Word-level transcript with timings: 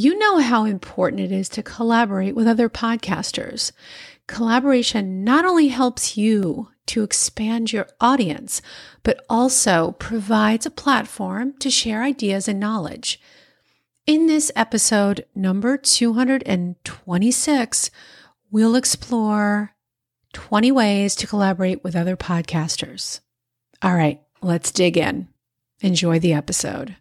you 0.00 0.16
know 0.16 0.38
how 0.38 0.64
important 0.64 1.20
it 1.20 1.32
is 1.32 1.48
to 1.48 1.60
collaborate 1.60 2.36
with 2.36 2.46
other 2.46 2.68
podcasters. 2.68 3.72
Collaboration 4.28 5.24
not 5.24 5.44
only 5.44 5.66
helps 5.66 6.16
you 6.16 6.68
to 6.86 7.02
expand 7.02 7.72
your 7.72 7.88
audience, 8.00 8.62
but 9.02 9.26
also 9.28 9.96
provides 9.98 10.64
a 10.64 10.70
platform 10.70 11.52
to 11.58 11.68
share 11.68 12.04
ideas 12.04 12.46
and 12.46 12.60
knowledge. 12.60 13.20
In 14.06 14.28
this 14.28 14.52
episode, 14.54 15.26
number 15.34 15.76
226, 15.76 17.90
we'll 18.52 18.76
explore 18.76 19.74
20 20.32 20.70
ways 20.70 21.16
to 21.16 21.26
collaborate 21.26 21.82
with 21.82 21.96
other 21.96 22.16
podcasters. 22.16 23.18
All 23.82 23.96
right, 23.96 24.22
let's 24.42 24.70
dig 24.70 24.96
in. 24.96 25.26
Enjoy 25.80 26.20
the 26.20 26.34
episode. 26.34 26.94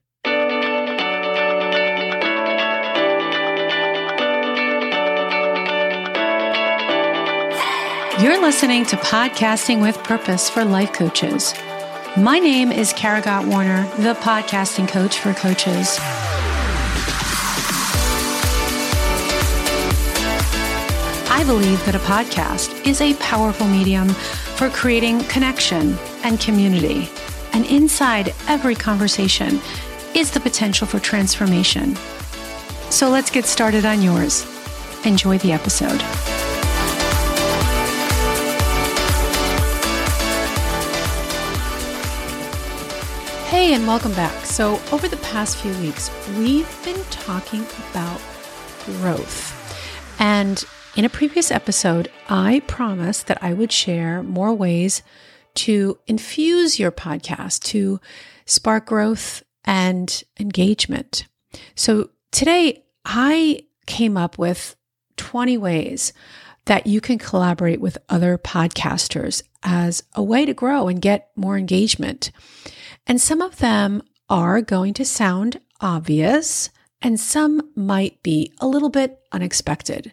You're 8.19 8.41
listening 8.41 8.83
to 8.87 8.95
Podcasting 8.95 9.79
with 9.79 9.95
Purpose 9.99 10.49
for 10.49 10.65
Life 10.65 10.91
Coaches. 10.91 11.53
My 12.17 12.39
name 12.39 12.71
is 12.71 12.91
Kara 12.91 13.21
Gott 13.21 13.45
Warner, 13.45 13.83
the 13.97 14.15
podcasting 14.15 14.87
coach 14.87 15.19
for 15.19 15.35
coaches. 15.35 15.99
I 21.29 21.43
believe 21.45 21.85
that 21.85 21.93
a 21.93 21.99
podcast 21.99 22.87
is 22.87 23.01
a 23.01 23.13
powerful 23.17 23.67
medium 23.67 24.09
for 24.09 24.71
creating 24.71 25.19
connection 25.25 25.95
and 26.23 26.39
community. 26.39 27.11
And 27.53 27.67
inside 27.67 28.33
every 28.47 28.73
conversation 28.73 29.61
is 30.15 30.31
the 30.31 30.39
potential 30.39 30.87
for 30.87 30.99
transformation. 30.99 31.95
So 32.89 33.09
let's 33.09 33.29
get 33.29 33.45
started 33.45 33.85
on 33.85 34.01
yours. 34.01 34.43
Enjoy 35.05 35.37
the 35.37 35.51
episode. 35.51 36.01
Hey, 43.57 43.73
and 43.73 43.87
welcome 43.87 44.13
back. 44.13 44.45
So, 44.45 44.79
over 44.91 45.07
the 45.07 45.17
past 45.17 45.57
few 45.57 45.75
weeks, 45.79 46.11
we've 46.37 46.71
been 46.85 47.03
talking 47.05 47.65
about 47.89 48.21
growth. 48.85 50.15
And 50.19 50.63
in 50.95 51.05
a 51.05 51.09
previous 51.09 51.49
episode, 51.49 52.11
I 52.29 52.61
promised 52.67 53.25
that 53.25 53.43
I 53.43 53.53
would 53.53 53.71
share 53.71 54.21
more 54.21 54.53
ways 54.53 55.01
to 55.55 55.97
infuse 56.05 56.77
your 56.77 56.91
podcast 56.91 57.63
to 57.69 57.99
spark 58.45 58.85
growth 58.85 59.41
and 59.65 60.23
engagement. 60.39 61.25
So, 61.73 62.11
today 62.31 62.83
I 63.05 63.63
came 63.87 64.17
up 64.17 64.37
with 64.37 64.75
20 65.15 65.57
ways 65.57 66.13
that 66.67 66.85
you 66.85 67.01
can 67.01 67.17
collaborate 67.17 67.81
with 67.81 67.97
other 68.09 68.37
podcasters 68.37 69.41
as 69.63 70.03
a 70.13 70.23
way 70.23 70.45
to 70.45 70.53
grow 70.53 70.87
and 70.87 71.01
get 71.01 71.31
more 71.35 71.57
engagement. 71.57 72.31
And 73.05 73.19
some 73.19 73.41
of 73.41 73.57
them 73.57 74.03
are 74.29 74.61
going 74.61 74.93
to 74.95 75.05
sound 75.05 75.59
obvious 75.79 76.69
and 77.01 77.19
some 77.19 77.71
might 77.75 78.21
be 78.23 78.53
a 78.59 78.67
little 78.67 78.89
bit 78.89 79.19
unexpected. 79.31 80.11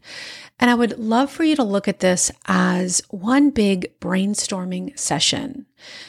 And 0.61 0.71
I 0.71 0.75
would 0.75 0.99
love 0.99 1.31
for 1.31 1.43
you 1.43 1.57
to 1.57 1.65
look 1.65 1.89
at 1.89 2.01
this 2.01 2.31
as 2.47 3.03
one 3.09 3.51
big 3.51 3.99
brainstorming 4.01 4.97
session. 4.99 5.67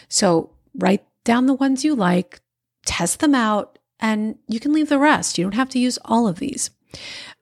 So 0.09 0.51
write 0.77 1.05
down 1.23 1.45
the 1.45 1.53
ones 1.53 1.85
you 1.85 1.95
like, 1.95 2.41
test 2.85 3.19
them 3.19 3.33
out, 3.33 3.79
and 3.99 4.37
you 4.47 4.59
can 4.59 4.73
leave 4.73 4.89
the 4.89 4.99
rest. 4.99 5.37
You 5.37 5.45
don't 5.45 5.53
have 5.53 5.69
to 5.69 5.79
use 5.79 5.97
all 6.05 6.27
of 6.27 6.39
these. 6.39 6.69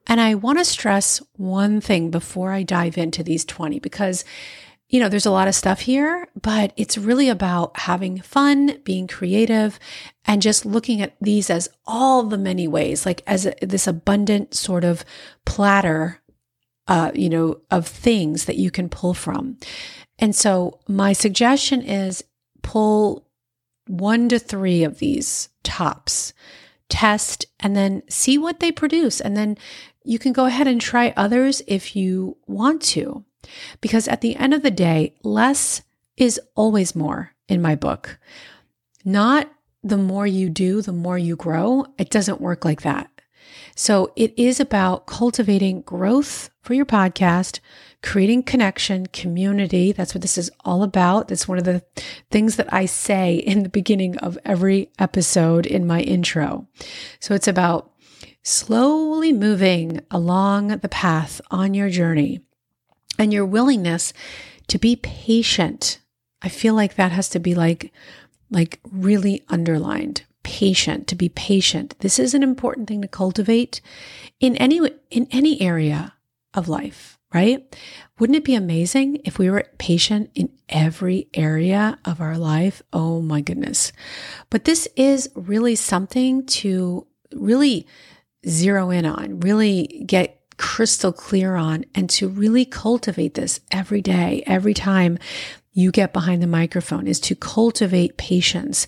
And 0.08 0.20
I 0.20 0.36
want 0.36 0.60
to 0.60 0.66
stress 0.66 1.22
one 1.34 1.82
thing 1.82 2.12
before 2.12 2.52
I 2.52 2.64
dive 2.64 2.98
into 2.98 3.24
these 3.24 3.46
20 3.46 3.80
because 3.80 4.26
you 4.94 5.00
know, 5.00 5.10
there's 5.10 5.26
a 5.26 5.32
lot 5.32 5.48
of 5.48 5.56
stuff 5.56 5.80
here, 5.80 6.28
but 6.40 6.72
it's 6.78 7.00
really 7.00 7.28
about 7.28 7.80
having 7.80 8.22
fun, 8.22 8.78
being 8.84 9.08
creative, 9.08 9.80
and 10.24 10.40
just 10.40 10.68
looking 10.68 11.02
at 11.02 11.16
these 11.20 11.50
as 11.50 11.68
all 11.88 12.22
the 12.22 12.38
many 12.38 12.68
ways, 12.68 13.04
like 13.04 13.24
as 13.26 13.48
a, 13.48 13.56
this 13.60 13.88
abundant 13.88 14.54
sort 14.54 14.84
of 14.84 15.04
platter, 15.46 16.22
uh, 16.88 17.10
you 17.16 17.28
know, 17.28 17.60
of 17.72 17.88
things 17.88 18.46
that 18.46 18.58
you 18.58 18.70
can 18.70 18.88
pull 18.88 19.16
from. 19.16 19.58
And 20.20 20.36
so 20.36 20.80
my 20.88 21.12
suggestion 21.12 21.82
is 21.82 22.24
pull 22.62 23.26
one 23.88 24.30
to 24.30 24.38
three 24.38 24.84
of 24.84 25.00
these 25.00 25.50
tops, 25.64 26.34
test, 26.88 27.48
and 27.60 27.76
then 27.76 28.04
see 28.10 28.38
what 28.38 28.60
they 28.60 28.72
produce. 28.72 29.20
And 29.20 29.36
then 29.36 29.58
you 30.04 30.20
can 30.20 30.34
go 30.34 30.46
ahead 30.46 30.68
and 30.68 30.80
try 30.80 31.14
others 31.16 31.62
if 31.68 31.96
you 31.96 32.38
want 32.48 32.82
to. 32.82 33.24
Because 33.82 34.08
at 34.08 34.22
the 34.22 34.36
end 34.36 34.54
of 34.54 34.64
the 34.64 34.72
day, 34.72 35.16
less 35.24 35.82
is 36.18 36.40
always 36.56 36.96
more 36.96 37.34
in 37.48 37.62
my 37.62 37.76
book. 37.76 38.20
Not 39.04 39.52
the 39.84 39.98
more 39.98 40.26
you 40.26 40.50
do, 40.50 40.82
the 40.82 40.94
more 40.94 41.18
you 41.18 41.36
grow. 41.36 41.86
It 41.98 42.10
doesn't 42.10 42.42
work 42.42 42.64
like 42.64 42.84
that. 42.84 43.10
So 43.76 44.14
it 44.16 44.34
is 44.38 44.60
about 44.60 45.08
cultivating 45.08 45.82
growth 45.82 46.50
for 46.62 46.74
your 46.74 46.86
podcast, 46.86 47.60
creating 48.02 48.44
connection, 48.44 49.08
community. 49.08 49.92
That's 49.92 50.14
what 50.14 50.22
this 50.22 50.38
is 50.38 50.52
all 50.64 50.84
about. 50.84 51.28
That's 51.28 51.48
one 51.48 51.58
of 51.58 51.64
the 51.64 51.84
things 52.30 52.56
that 52.56 52.72
I 52.72 52.86
say 52.86 53.36
in 53.36 53.64
the 53.64 53.70
beginning 53.70 54.18
of 54.20 54.38
every 54.46 54.92
episode 55.00 55.66
in 55.66 55.88
my 55.88 56.02
intro. 56.02 56.68
So 57.20 57.34
it's 57.34 57.48
about 57.48 57.92
slowly 58.44 59.32
moving 59.32 60.02
along 60.12 60.68
the 60.68 60.90
path 60.90 61.40
on 61.50 61.74
your 61.74 61.90
journey 61.90 62.42
and 63.18 63.34
your 63.34 63.46
willingness 63.46 64.14
to 64.68 64.78
be 64.78 64.96
patient. 64.98 66.00
I 66.42 66.50
feel 66.50 66.74
like 66.74 66.96
that 66.96 67.14
has 67.14 67.30
to 67.30 67.40
be 67.40 67.56
like, 67.56 67.92
like 68.52 68.80
really 68.92 69.44
underlined. 69.50 70.24
Patient, 70.44 71.08
to 71.08 71.16
be 71.16 71.30
patient. 71.30 71.96
This 72.00 72.20
is 72.20 72.34
an 72.34 72.44
important 72.44 72.90
thing 72.90 73.02
to 73.02 73.08
cultivate 73.08 73.80
in 74.42 74.58
any, 74.58 74.82
in 75.10 75.28
any 75.32 75.62
area 75.62 76.14
of 76.54 76.68
life, 76.68 77.18
right? 77.34 77.74
Wouldn't 78.20 78.36
it 78.36 78.44
be 78.44 78.54
amazing 78.54 79.22
if 79.24 79.40
we 79.40 79.50
were 79.50 79.70
patient 79.78 80.32
in 80.36 80.50
every 80.68 81.30
area 81.34 81.98
of 82.04 82.20
our 82.20 82.38
life? 82.38 82.82
Oh 82.92 83.22
my 83.22 83.40
goodness. 83.40 83.94
But 84.50 84.66
this 84.66 84.88
is 84.98 85.30
really 85.34 85.76
something 85.76 86.46
to 86.48 87.08
really 87.32 87.88
zero 88.48 88.90
in 88.90 89.06
on, 89.06 89.40
really 89.40 90.04
get 90.06 90.40
crystal 90.58 91.12
clear 91.12 91.56
on 91.56 91.86
and 91.96 92.10
to 92.10 92.28
really 92.28 92.66
cultivate 92.66 93.34
this 93.34 93.60
every 93.72 94.02
day, 94.02 94.44
every 94.46 94.74
time 94.74 95.18
you 95.72 95.92
get 95.92 96.14
behind 96.14 96.42
the 96.42 96.48
microphone 96.48 97.08
is 97.08 97.20
to 97.20 97.36
cultivate 97.36 98.18
patience 98.18 98.88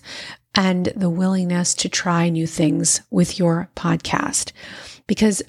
and 0.54 0.86
the 0.96 1.10
willingness 1.10 1.74
to 1.74 1.88
try 1.88 2.28
new 2.28 2.46
things 2.46 3.02
with 3.10 3.38
your 3.38 3.68
podcast. 3.76 4.52
Because 5.06 5.42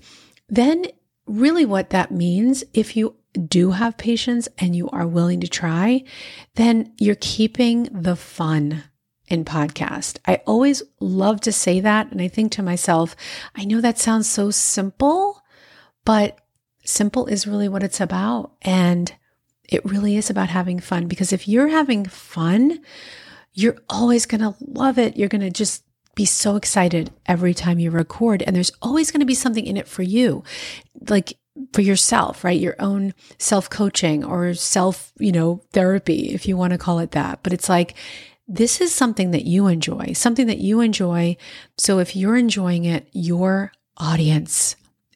then 0.49 0.85
really 1.27 1.65
what 1.65 1.91
that 1.91 2.11
means, 2.11 2.63
if 2.73 2.97
you 2.97 3.15
do 3.47 3.71
have 3.71 3.97
patience 3.97 4.47
and 4.57 4.75
you 4.75 4.89
are 4.89 5.07
willing 5.07 5.39
to 5.41 5.47
try, 5.47 6.03
then 6.55 6.91
you're 6.97 7.15
keeping 7.19 7.83
the 7.91 8.15
fun 8.15 8.83
in 9.27 9.45
podcast. 9.45 10.17
I 10.25 10.41
always 10.47 10.83
love 10.99 11.41
to 11.41 11.51
say 11.51 11.79
that. 11.81 12.11
And 12.11 12.21
I 12.21 12.27
think 12.27 12.51
to 12.53 12.63
myself, 12.63 13.15
I 13.55 13.65
know 13.65 13.81
that 13.81 13.99
sounds 13.99 14.27
so 14.27 14.51
simple, 14.51 15.43
but 16.05 16.39
simple 16.85 17.25
is 17.25 17.47
really 17.47 17.67
what 17.67 17.83
it's 17.83 17.99
about. 17.99 18.53
And 18.61 19.13
it 19.67 19.83
really 19.83 20.15
is 20.15 20.29
about 20.29 20.49
having 20.49 20.79
fun 20.79 21.07
because 21.07 21.33
if 21.33 21.47
you're 21.47 21.67
having 21.67 22.05
fun, 22.05 22.79
you're 23.53 23.77
always 23.89 24.25
going 24.25 24.41
to 24.41 24.55
love 24.61 24.97
it. 24.97 25.17
You're 25.17 25.27
going 25.27 25.41
to 25.41 25.49
just 25.49 25.83
be 26.15 26.25
so 26.25 26.55
excited 26.55 27.11
every 27.25 27.53
time 27.53 27.79
you 27.79 27.91
record. 27.91 28.41
And 28.41 28.55
there's 28.55 28.71
always 28.81 29.11
going 29.11 29.19
to 29.19 29.25
be 29.25 29.35
something 29.35 29.65
in 29.65 29.77
it 29.77 29.87
for 29.87 30.03
you, 30.03 30.43
like 31.09 31.37
for 31.73 31.81
yourself, 31.81 32.43
right? 32.43 32.59
Your 32.59 32.75
own 32.79 33.13
self 33.37 33.69
coaching 33.69 34.23
or 34.23 34.53
self, 34.53 35.11
you 35.19 35.31
know, 35.31 35.61
therapy, 35.73 36.33
if 36.33 36.47
you 36.47 36.55
want 36.55 36.71
to 36.71 36.77
call 36.77 36.99
it 36.99 37.11
that. 37.11 37.39
But 37.43 37.53
it's 37.53 37.69
like, 37.69 37.95
this 38.47 38.79
is 38.79 38.93
something 38.93 39.31
that 39.31 39.45
you 39.45 39.67
enjoy, 39.67 40.13
something 40.13 40.47
that 40.47 40.59
you 40.59 40.79
enjoy. 40.79 41.35
So 41.77 41.99
if 41.99 42.15
you're 42.15 42.37
enjoying 42.37 42.85
it, 42.85 43.07
your 43.11 43.71
audience 43.97 44.75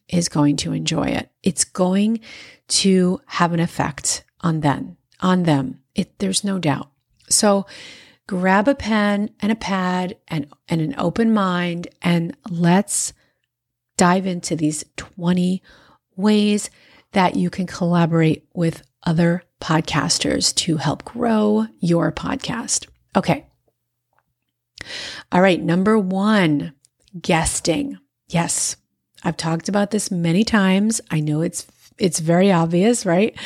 is 0.10 0.28
going 0.28 0.58
to 0.58 0.74
enjoy 0.74 1.06
it. 1.06 1.30
It's 1.42 1.64
going 1.64 2.20
to 2.68 3.22
have 3.28 3.54
an 3.54 3.60
effect 3.60 4.24
on 4.42 4.60
them, 4.60 4.98
on 5.22 5.44
them. 5.44 5.80
It, 5.96 6.20
there's 6.20 6.44
no 6.44 6.60
doubt. 6.60 6.92
So 7.30 7.66
grab 8.28 8.68
a 8.68 8.76
pen 8.76 9.30
and 9.40 9.52
a 9.52 9.56
pad 9.56 10.18
and, 10.28 10.48
and 10.68 10.82
an 10.82 10.96
open 10.98 11.34
mind 11.34 11.88
and 12.02 12.36
let's 12.50 13.14
dive 13.98 14.26
into 14.26 14.56
these 14.56 14.84
20 14.98 15.62
ways 16.18 16.70
that 17.14 17.36
you 17.36 17.50
can 17.50 17.68
collaborate 17.68 18.46
with 18.54 18.84
other 19.04 19.44
podcasters 19.62 20.54
to 20.56 20.78
help 20.78 21.06
grow 21.06 21.68
your 21.80 22.12
podcast. 22.12 22.88
Okay. 23.16 23.46
All 25.32 25.42
right. 25.42 25.62
Number 25.62 25.98
one, 25.98 26.74
guesting. 27.20 27.98
Yes, 28.28 28.78
I've 29.24 29.38
talked 29.38 29.70
about 29.70 29.92
this 29.92 30.12
many 30.12 30.44
times. 30.44 31.02
I 31.12 31.20
know 31.20 31.42
it's 31.42 31.68
it's 31.98 32.20
very 32.20 32.52
obvious, 32.52 33.06
right? 33.06 33.38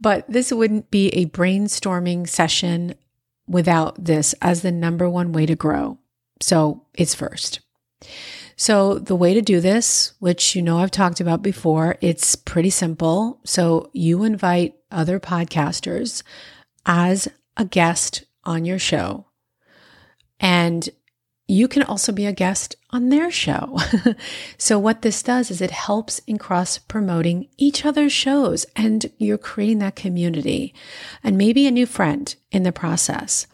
But 0.00 0.24
this 0.28 0.52
wouldn't 0.52 0.90
be 0.90 1.08
a 1.08 1.26
brainstorming 1.26 2.28
session 2.28 2.94
without 3.48 4.04
this 4.04 4.34
as 4.40 4.62
the 4.62 4.70
number 4.70 5.08
one 5.08 5.32
way 5.32 5.46
to 5.46 5.56
grow. 5.56 5.98
So, 6.40 6.84
it's 6.94 7.14
first. 7.14 7.60
So, 8.56 8.98
the 8.98 9.16
way 9.16 9.34
to 9.34 9.42
do 9.42 9.60
this, 9.60 10.12
which 10.18 10.54
you 10.54 10.62
know 10.62 10.78
I've 10.78 10.90
talked 10.90 11.20
about 11.20 11.42
before, 11.42 11.96
it's 12.00 12.36
pretty 12.36 12.70
simple. 12.70 13.40
So, 13.44 13.90
you 13.92 14.22
invite 14.22 14.76
other 14.90 15.18
podcasters 15.18 16.22
as 16.84 17.28
a 17.56 17.64
guest 17.64 18.24
on 18.46 18.64
your 18.64 18.78
show. 18.78 19.26
And 20.40 20.88
you 21.48 21.68
can 21.68 21.82
also 21.82 22.12
be 22.12 22.26
a 22.26 22.32
guest 22.32 22.74
on 22.90 23.08
their 23.08 23.30
show. 23.30 23.78
so, 24.58 24.78
what 24.78 25.02
this 25.02 25.22
does 25.22 25.50
is 25.50 25.60
it 25.60 25.70
helps 25.70 26.18
in 26.20 26.38
cross 26.38 26.78
promoting 26.78 27.48
each 27.56 27.84
other's 27.84 28.12
shows 28.12 28.66
and 28.74 29.06
you're 29.18 29.38
creating 29.38 29.78
that 29.78 29.96
community 29.96 30.74
and 31.22 31.38
maybe 31.38 31.66
a 31.66 31.70
new 31.70 31.86
friend 31.86 32.34
in 32.50 32.64
the 32.64 32.72
process. 32.72 33.46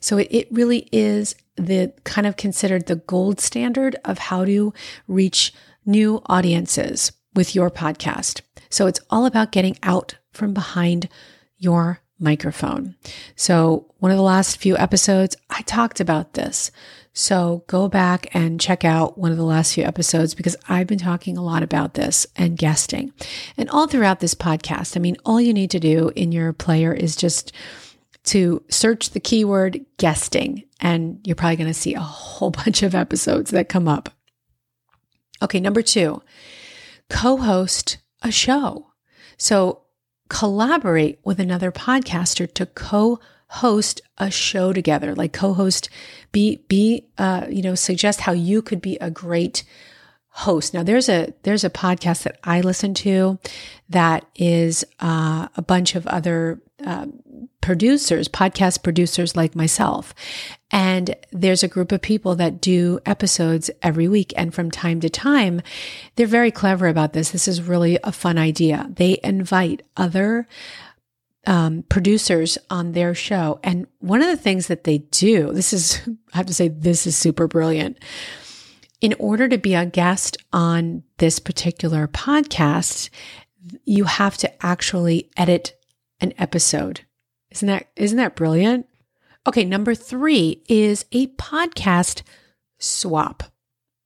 So, 0.00 0.18
it, 0.18 0.28
it 0.30 0.48
really 0.52 0.88
is 0.92 1.34
the 1.56 1.92
kind 2.04 2.26
of 2.26 2.36
considered 2.36 2.86
the 2.86 2.96
gold 2.96 3.40
standard 3.40 3.96
of 4.04 4.18
how 4.18 4.44
to 4.44 4.72
reach 5.08 5.52
new 5.84 6.22
audiences 6.26 7.12
with 7.34 7.54
your 7.54 7.70
podcast. 7.70 8.42
So, 8.68 8.86
it's 8.86 9.00
all 9.10 9.26
about 9.26 9.52
getting 9.52 9.76
out 9.82 10.16
from 10.32 10.54
behind 10.54 11.08
your 11.58 12.00
microphone. 12.20 12.94
So, 13.34 13.86
one 13.98 14.12
of 14.12 14.16
the 14.16 14.22
last 14.22 14.58
few 14.58 14.76
episodes, 14.76 15.36
I 15.48 15.62
talked 15.62 16.00
about 16.00 16.34
this. 16.34 16.70
So 17.12 17.64
go 17.66 17.88
back 17.88 18.32
and 18.34 18.60
check 18.60 18.84
out 18.84 19.18
one 19.18 19.32
of 19.32 19.36
the 19.36 19.44
last 19.44 19.74
few 19.74 19.84
episodes 19.84 20.32
because 20.34 20.56
I've 20.68 20.86
been 20.86 20.98
talking 20.98 21.36
a 21.36 21.42
lot 21.42 21.62
about 21.62 21.94
this 21.94 22.26
and 22.36 22.56
guesting. 22.56 23.12
And 23.56 23.68
all 23.68 23.88
throughout 23.88 24.20
this 24.20 24.34
podcast, 24.34 24.96
I 24.96 25.00
mean, 25.00 25.16
all 25.24 25.40
you 25.40 25.52
need 25.52 25.70
to 25.72 25.80
do 25.80 26.12
in 26.14 26.30
your 26.30 26.52
player 26.52 26.92
is 26.92 27.16
just 27.16 27.52
to 28.24 28.62
search 28.68 29.10
the 29.10 29.20
keyword 29.20 29.84
guesting, 29.96 30.64
and 30.78 31.18
you're 31.24 31.36
probably 31.36 31.56
going 31.56 31.66
to 31.68 31.74
see 31.74 31.94
a 31.94 32.00
whole 32.00 32.50
bunch 32.64 32.82
of 32.82 32.94
episodes 32.94 33.50
that 33.50 33.68
come 33.68 33.88
up. 33.88 34.10
Okay, 35.42 35.58
number 35.58 35.82
two, 35.82 36.22
co 37.08 37.38
host 37.38 37.98
a 38.22 38.30
show. 38.30 38.92
So 39.36 39.82
collaborate 40.30 41.18
with 41.22 41.38
another 41.38 41.70
podcaster 41.70 42.50
to 42.54 42.64
co 42.64 43.20
host 43.50 44.00
a 44.16 44.30
show 44.30 44.72
together, 44.72 45.14
like 45.16 45.32
co-host, 45.32 45.90
be, 46.30 46.62
be, 46.68 47.04
uh, 47.18 47.46
you 47.50 47.62
know, 47.62 47.74
suggest 47.74 48.20
how 48.20 48.30
you 48.30 48.62
could 48.62 48.80
be 48.80 48.96
a 49.00 49.10
great 49.10 49.64
host. 50.28 50.72
Now 50.72 50.84
there's 50.84 51.08
a, 51.08 51.34
there's 51.42 51.64
a 51.64 51.70
podcast 51.70 52.22
that 52.22 52.38
I 52.44 52.60
listen 52.60 52.94
to 52.94 53.40
that 53.88 54.24
is, 54.36 54.84
uh, 55.00 55.48
a 55.56 55.62
bunch 55.62 55.96
of 55.96 56.06
other, 56.06 56.62
uh, 56.86 57.06
producers, 57.60 58.28
podcast 58.28 58.84
producers 58.84 59.34
like 59.34 59.56
myself. 59.56 60.14
And 60.70 61.16
there's 61.32 61.62
a 61.62 61.68
group 61.68 61.90
of 61.90 62.00
people 62.00 62.36
that 62.36 62.60
do 62.60 63.00
episodes 63.04 63.70
every 63.82 64.08
week. 64.08 64.32
And 64.36 64.54
from 64.54 64.70
time 64.70 65.00
to 65.00 65.10
time, 65.10 65.62
they're 66.14 66.26
very 66.26 66.50
clever 66.50 66.86
about 66.86 67.12
this. 67.12 67.30
This 67.30 67.48
is 67.48 67.62
really 67.62 67.98
a 68.04 68.12
fun 68.12 68.38
idea. 68.38 68.88
They 68.88 69.18
invite 69.24 69.82
other 69.96 70.46
um, 71.46 71.82
producers 71.88 72.58
on 72.68 72.92
their 72.92 73.14
show. 73.14 73.58
And 73.62 73.86
one 73.98 74.22
of 74.22 74.28
the 74.28 74.36
things 74.36 74.68
that 74.68 74.84
they 74.84 74.98
do, 74.98 75.52
this 75.52 75.72
is, 75.72 76.00
I 76.32 76.36
have 76.36 76.46
to 76.46 76.54
say, 76.54 76.68
this 76.68 77.06
is 77.06 77.16
super 77.16 77.48
brilliant. 77.48 77.98
In 79.00 79.14
order 79.18 79.48
to 79.48 79.58
be 79.58 79.74
a 79.74 79.86
guest 79.86 80.36
on 80.52 81.02
this 81.18 81.38
particular 81.38 82.06
podcast, 82.06 83.08
you 83.84 84.04
have 84.04 84.36
to 84.38 84.66
actually 84.66 85.30
edit 85.36 85.78
an 86.20 86.34
episode. 86.38 87.00
Isn't 87.50 87.68
that, 87.68 87.88
isn't 87.96 88.18
that 88.18 88.36
brilliant? 88.36 88.86
Okay. 89.46 89.64
Number 89.64 89.94
three 89.94 90.62
is 90.68 91.04
a 91.12 91.28
podcast 91.28 92.22
swap. 92.78 93.44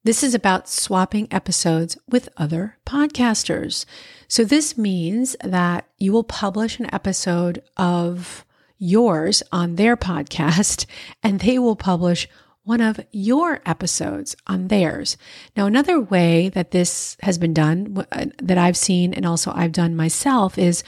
This 0.04 0.22
is 0.22 0.34
about 0.34 0.68
swapping 0.68 1.28
episodes 1.30 1.96
with 2.08 2.28
other 2.36 2.76
podcasters. 2.86 3.86
So, 4.28 4.44
this 4.44 4.76
means 4.76 5.34
that 5.42 5.86
you 5.98 6.12
will 6.12 6.24
publish 6.24 6.78
an 6.78 6.92
episode 6.94 7.62
of 7.76 8.44
yours 8.78 9.42
on 9.50 9.76
their 9.76 9.96
podcast, 10.08 10.86
and 11.22 11.40
they 11.40 11.58
will 11.58 11.76
publish 11.76 12.28
one 12.64 12.80
of 12.80 12.98
your 13.12 13.60
episodes 13.66 14.34
on 14.46 14.68
theirs. 14.68 15.18
Now, 15.54 15.66
another 15.66 16.00
way 16.00 16.48
that 16.50 16.70
this 16.70 17.16
has 17.20 17.36
been 17.36 17.52
done 17.52 18.04
uh, 18.10 18.26
that 18.42 18.56
I've 18.56 18.76
seen 18.76 19.12
and 19.12 19.26
also 19.26 19.52
I've 19.54 19.72
done 19.72 19.94
myself 19.94 20.56
is 20.56 20.82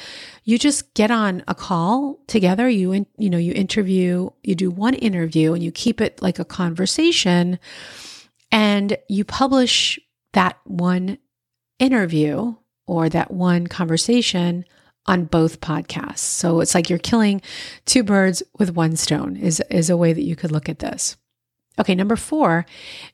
you 0.44 0.58
just 0.58 0.94
get 0.94 1.10
on 1.10 1.44
a 1.46 1.54
call 1.54 2.18
together. 2.26 2.68
You, 2.68 2.92
in, 2.92 3.06
you 3.18 3.28
know, 3.28 3.38
you 3.38 3.52
interview, 3.52 4.30
you 4.42 4.54
do 4.54 4.70
one 4.70 4.94
interview 4.94 5.52
and 5.52 5.62
you 5.62 5.70
keep 5.70 6.00
it 6.00 6.22
like 6.22 6.38
a 6.38 6.44
conversation 6.46 7.58
and 8.50 8.96
you 9.08 9.24
publish 9.24 9.98
that 10.32 10.58
one 10.64 11.18
interview 11.78 12.54
or 12.86 13.10
that 13.10 13.30
one 13.30 13.66
conversation 13.66 14.64
on 15.04 15.24
both 15.24 15.60
podcasts. 15.60 16.18
So 16.18 16.60
it's 16.60 16.74
like 16.74 16.88
you're 16.88 16.98
killing 16.98 17.42
two 17.84 18.02
birds 18.02 18.42
with 18.58 18.74
one 18.74 18.96
stone 18.96 19.36
is, 19.36 19.62
is 19.70 19.90
a 19.90 19.96
way 19.96 20.14
that 20.14 20.22
you 20.24 20.36
could 20.36 20.52
look 20.52 20.68
at 20.70 20.78
this. 20.78 21.16
Okay. 21.78 21.94
Number 21.94 22.16
four 22.16 22.66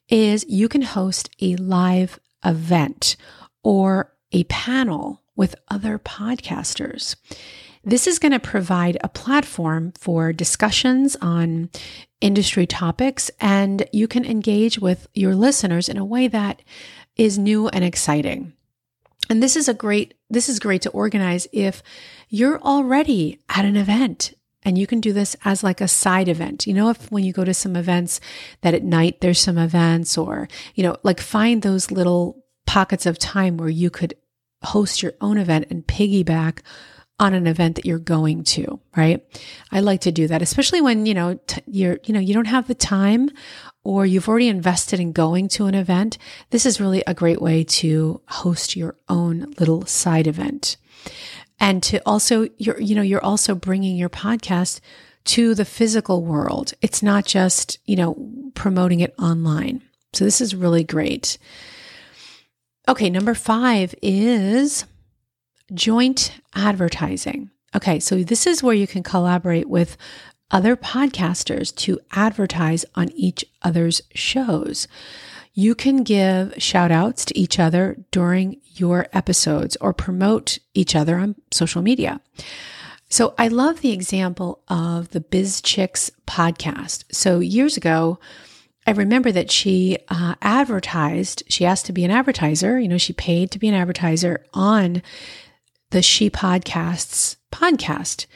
is 0.08 0.44
you 0.48 0.68
can 0.68 0.82
host 0.82 1.30
a 1.40 1.56
live 1.56 2.18
event 2.44 3.16
or 3.62 4.12
a 4.32 4.44
panel 4.44 5.20
with 5.36 5.54
other 5.68 5.98
podcasters. 5.98 7.16
This 7.84 8.06
is 8.06 8.20
going 8.20 8.32
to 8.32 8.38
provide 8.38 8.96
a 9.02 9.08
platform 9.08 9.92
for 9.98 10.32
discussions 10.32 11.16
on 11.20 11.68
industry 12.20 12.66
topics, 12.66 13.30
and 13.40 13.88
you 13.92 14.06
can 14.06 14.24
engage 14.24 14.78
with 14.78 15.08
your 15.14 15.34
listeners 15.34 15.88
in 15.88 15.96
a 15.96 16.04
way 16.04 16.28
that 16.28 16.62
is 17.16 17.38
new 17.38 17.68
and 17.68 17.84
exciting. 17.84 18.52
And 19.28 19.42
this 19.42 19.56
is 19.56 19.68
a 19.68 19.74
great 19.74 20.14
this 20.30 20.48
is 20.48 20.58
great 20.58 20.82
to 20.82 20.90
organize 20.90 21.46
if 21.52 21.82
you're 22.28 22.60
already 22.60 23.40
at 23.48 23.64
an 23.64 23.76
event 23.76 24.32
and 24.64 24.78
you 24.78 24.86
can 24.86 25.00
do 25.00 25.12
this 25.12 25.36
as 25.44 25.62
like 25.62 25.80
a 25.80 25.88
side 25.88 26.28
event. 26.28 26.66
You 26.66 26.74
know, 26.74 26.90
if 26.90 27.10
when 27.10 27.24
you 27.24 27.32
go 27.32 27.44
to 27.44 27.54
some 27.54 27.76
events 27.76 28.20
that 28.60 28.74
at 28.74 28.84
night 28.84 29.20
there's 29.20 29.40
some 29.40 29.58
events 29.58 30.16
or, 30.16 30.48
you 30.74 30.82
know, 30.82 30.96
like 31.02 31.20
find 31.20 31.62
those 31.62 31.90
little 31.90 32.44
pockets 32.66 33.06
of 33.06 33.18
time 33.18 33.56
where 33.56 33.68
you 33.68 33.90
could 33.90 34.14
host 34.62 35.02
your 35.02 35.14
own 35.20 35.38
event 35.38 35.66
and 35.70 35.86
piggyback 35.86 36.60
on 37.18 37.34
an 37.34 37.46
event 37.46 37.76
that 37.76 37.84
you're 37.84 37.98
going 37.98 38.42
to, 38.42 38.80
right? 38.96 39.24
I 39.70 39.80
like 39.80 40.00
to 40.02 40.12
do 40.12 40.26
that, 40.28 40.42
especially 40.42 40.80
when, 40.80 41.06
you 41.06 41.14
know, 41.14 41.38
t- 41.46 41.62
you're, 41.66 41.98
you 42.04 42.14
know, 42.14 42.20
you 42.20 42.34
don't 42.34 42.46
have 42.46 42.66
the 42.66 42.74
time 42.74 43.30
or 43.84 44.06
you've 44.06 44.28
already 44.28 44.48
invested 44.48 44.98
in 44.98 45.12
going 45.12 45.48
to 45.48 45.66
an 45.66 45.74
event. 45.74 46.18
This 46.50 46.66
is 46.66 46.80
really 46.80 47.02
a 47.06 47.14
great 47.14 47.40
way 47.40 47.64
to 47.64 48.20
host 48.28 48.76
your 48.76 48.96
own 49.08 49.52
little 49.58 49.86
side 49.86 50.26
event. 50.26 50.76
And 51.62 51.80
to 51.84 52.02
also, 52.04 52.48
you're, 52.58 52.80
you 52.80 52.96
know, 52.96 53.02
you're 53.02 53.24
also 53.24 53.54
bringing 53.54 53.96
your 53.96 54.08
podcast 54.08 54.80
to 55.26 55.54
the 55.54 55.64
physical 55.64 56.24
world. 56.24 56.74
It's 56.82 57.04
not 57.04 57.24
just, 57.24 57.78
you 57.86 57.94
know, 57.94 58.16
promoting 58.54 58.98
it 58.98 59.14
online. 59.16 59.80
So 60.12 60.24
this 60.24 60.40
is 60.40 60.56
really 60.56 60.82
great. 60.82 61.38
Okay, 62.88 63.08
number 63.08 63.32
five 63.32 63.94
is 64.02 64.86
joint 65.72 66.32
advertising. 66.52 67.50
Okay, 67.76 68.00
so 68.00 68.24
this 68.24 68.44
is 68.44 68.60
where 68.64 68.74
you 68.74 68.88
can 68.88 69.04
collaborate 69.04 69.68
with 69.68 69.96
other 70.50 70.76
podcasters 70.76 71.72
to 71.76 72.00
advertise 72.10 72.84
on 72.96 73.10
each 73.12 73.44
other's 73.62 74.02
shows. 74.12 74.88
You 75.54 75.74
can 75.74 76.02
give 76.02 76.54
shout 76.56 76.90
outs 76.90 77.24
to 77.26 77.38
each 77.38 77.58
other 77.58 77.98
during 78.10 78.60
your 78.74 79.06
episodes 79.12 79.76
or 79.76 79.92
promote 79.92 80.58
each 80.74 80.96
other 80.96 81.18
on 81.18 81.34
social 81.50 81.82
media. 81.82 82.20
So 83.08 83.34
I 83.36 83.48
love 83.48 83.82
the 83.82 83.92
example 83.92 84.62
of 84.68 85.10
the 85.10 85.20
Biz 85.20 85.60
Chix 85.60 86.10
podcast. 86.26 87.04
So 87.12 87.40
years 87.40 87.76
ago, 87.76 88.18
I 88.86 88.92
remember 88.92 89.30
that 89.30 89.50
she 89.50 89.98
uh, 90.08 90.34
advertised, 90.40 91.42
she 91.48 91.66
asked 91.66 91.86
to 91.86 91.92
be 91.92 92.04
an 92.04 92.10
advertiser, 92.10 92.80
you 92.80 92.88
know, 92.88 92.98
she 92.98 93.12
paid 93.12 93.50
to 93.50 93.58
be 93.58 93.68
an 93.68 93.74
advertiser 93.74 94.44
on 94.54 95.02
the 95.90 96.02
She 96.02 96.30
Podcasts 96.30 97.36
podcast. 97.52 98.26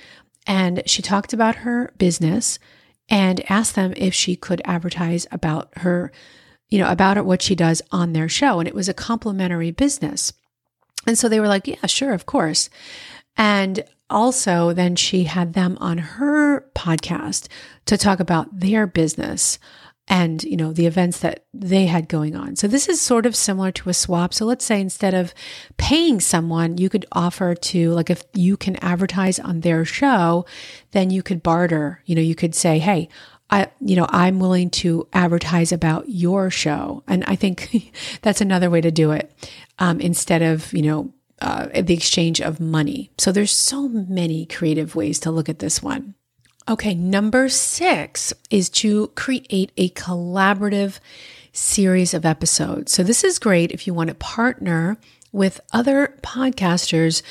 And 0.46 0.82
she 0.86 1.02
talked 1.02 1.32
about 1.32 1.56
her 1.56 1.92
business 1.98 2.58
and 3.08 3.50
asked 3.50 3.74
them 3.74 3.92
if 3.96 4.14
she 4.14 4.36
could 4.36 4.60
advertise 4.64 5.26
about 5.32 5.70
her, 5.78 6.12
you 6.68 6.78
know, 6.78 6.90
about 6.90 7.24
what 7.24 7.42
she 7.42 7.54
does 7.54 7.82
on 7.92 8.12
their 8.12 8.28
show. 8.28 8.58
And 8.58 8.68
it 8.68 8.74
was 8.74 8.88
a 8.88 8.94
complimentary 8.94 9.70
business. 9.70 10.32
And 11.06 11.16
so 11.16 11.28
they 11.28 11.40
were 11.40 11.48
like, 11.48 11.68
yeah, 11.68 11.86
sure, 11.86 12.12
of 12.12 12.26
course. 12.26 12.68
And 13.36 13.84
also, 14.08 14.72
then 14.72 14.96
she 14.96 15.24
had 15.24 15.54
them 15.54 15.76
on 15.80 15.98
her 15.98 16.68
podcast 16.74 17.48
to 17.86 17.96
talk 17.96 18.20
about 18.20 18.60
their 18.60 18.86
business 18.86 19.58
and 20.08 20.44
you 20.44 20.56
know 20.56 20.72
the 20.72 20.86
events 20.86 21.18
that 21.20 21.44
they 21.52 21.86
had 21.86 22.08
going 22.08 22.36
on 22.36 22.54
so 22.54 22.68
this 22.68 22.88
is 22.88 23.00
sort 23.00 23.26
of 23.26 23.34
similar 23.34 23.72
to 23.72 23.90
a 23.90 23.94
swap 23.94 24.32
so 24.32 24.44
let's 24.44 24.64
say 24.64 24.80
instead 24.80 25.14
of 25.14 25.34
paying 25.76 26.20
someone 26.20 26.78
you 26.78 26.88
could 26.88 27.06
offer 27.12 27.54
to 27.54 27.90
like 27.90 28.10
if 28.10 28.22
you 28.34 28.56
can 28.56 28.76
advertise 28.76 29.38
on 29.38 29.60
their 29.60 29.84
show 29.84 30.44
then 30.92 31.10
you 31.10 31.22
could 31.22 31.42
barter 31.42 32.02
you 32.06 32.14
know 32.14 32.22
you 32.22 32.34
could 32.34 32.54
say 32.54 32.78
hey 32.78 33.08
I, 33.50 33.68
you 33.80 33.96
know, 33.96 34.06
I'm 34.08 34.40
willing 34.40 34.70
to 34.70 35.06
advertise 35.12 35.72
about 35.72 36.08
your 36.08 36.50
show. 36.50 37.02
And 37.06 37.24
I 37.26 37.36
think 37.36 37.92
that's 38.22 38.40
another 38.40 38.70
way 38.70 38.80
to 38.80 38.90
do 38.90 39.12
it 39.12 39.32
um, 39.78 40.00
instead 40.00 40.42
of, 40.42 40.72
you 40.72 40.82
know, 40.82 41.12
uh, 41.40 41.68
the 41.82 41.94
exchange 41.94 42.40
of 42.40 42.60
money. 42.60 43.10
So 43.18 43.30
there's 43.30 43.52
so 43.52 43.88
many 43.88 44.46
creative 44.46 44.96
ways 44.96 45.18
to 45.20 45.30
look 45.30 45.48
at 45.48 45.58
this 45.58 45.82
one. 45.82 46.14
Okay, 46.68 46.94
number 46.94 47.48
six 47.48 48.32
is 48.50 48.68
to 48.70 49.08
create 49.08 49.70
a 49.76 49.90
collaborative 49.90 50.98
series 51.52 52.12
of 52.12 52.26
episodes. 52.26 52.90
So, 52.90 53.04
this 53.04 53.22
is 53.22 53.38
great 53.38 53.70
if 53.70 53.86
you 53.86 53.94
want 53.94 54.08
to 54.08 54.14
partner 54.16 54.98
with 55.30 55.60
other 55.72 56.18
podcasters 56.22 57.22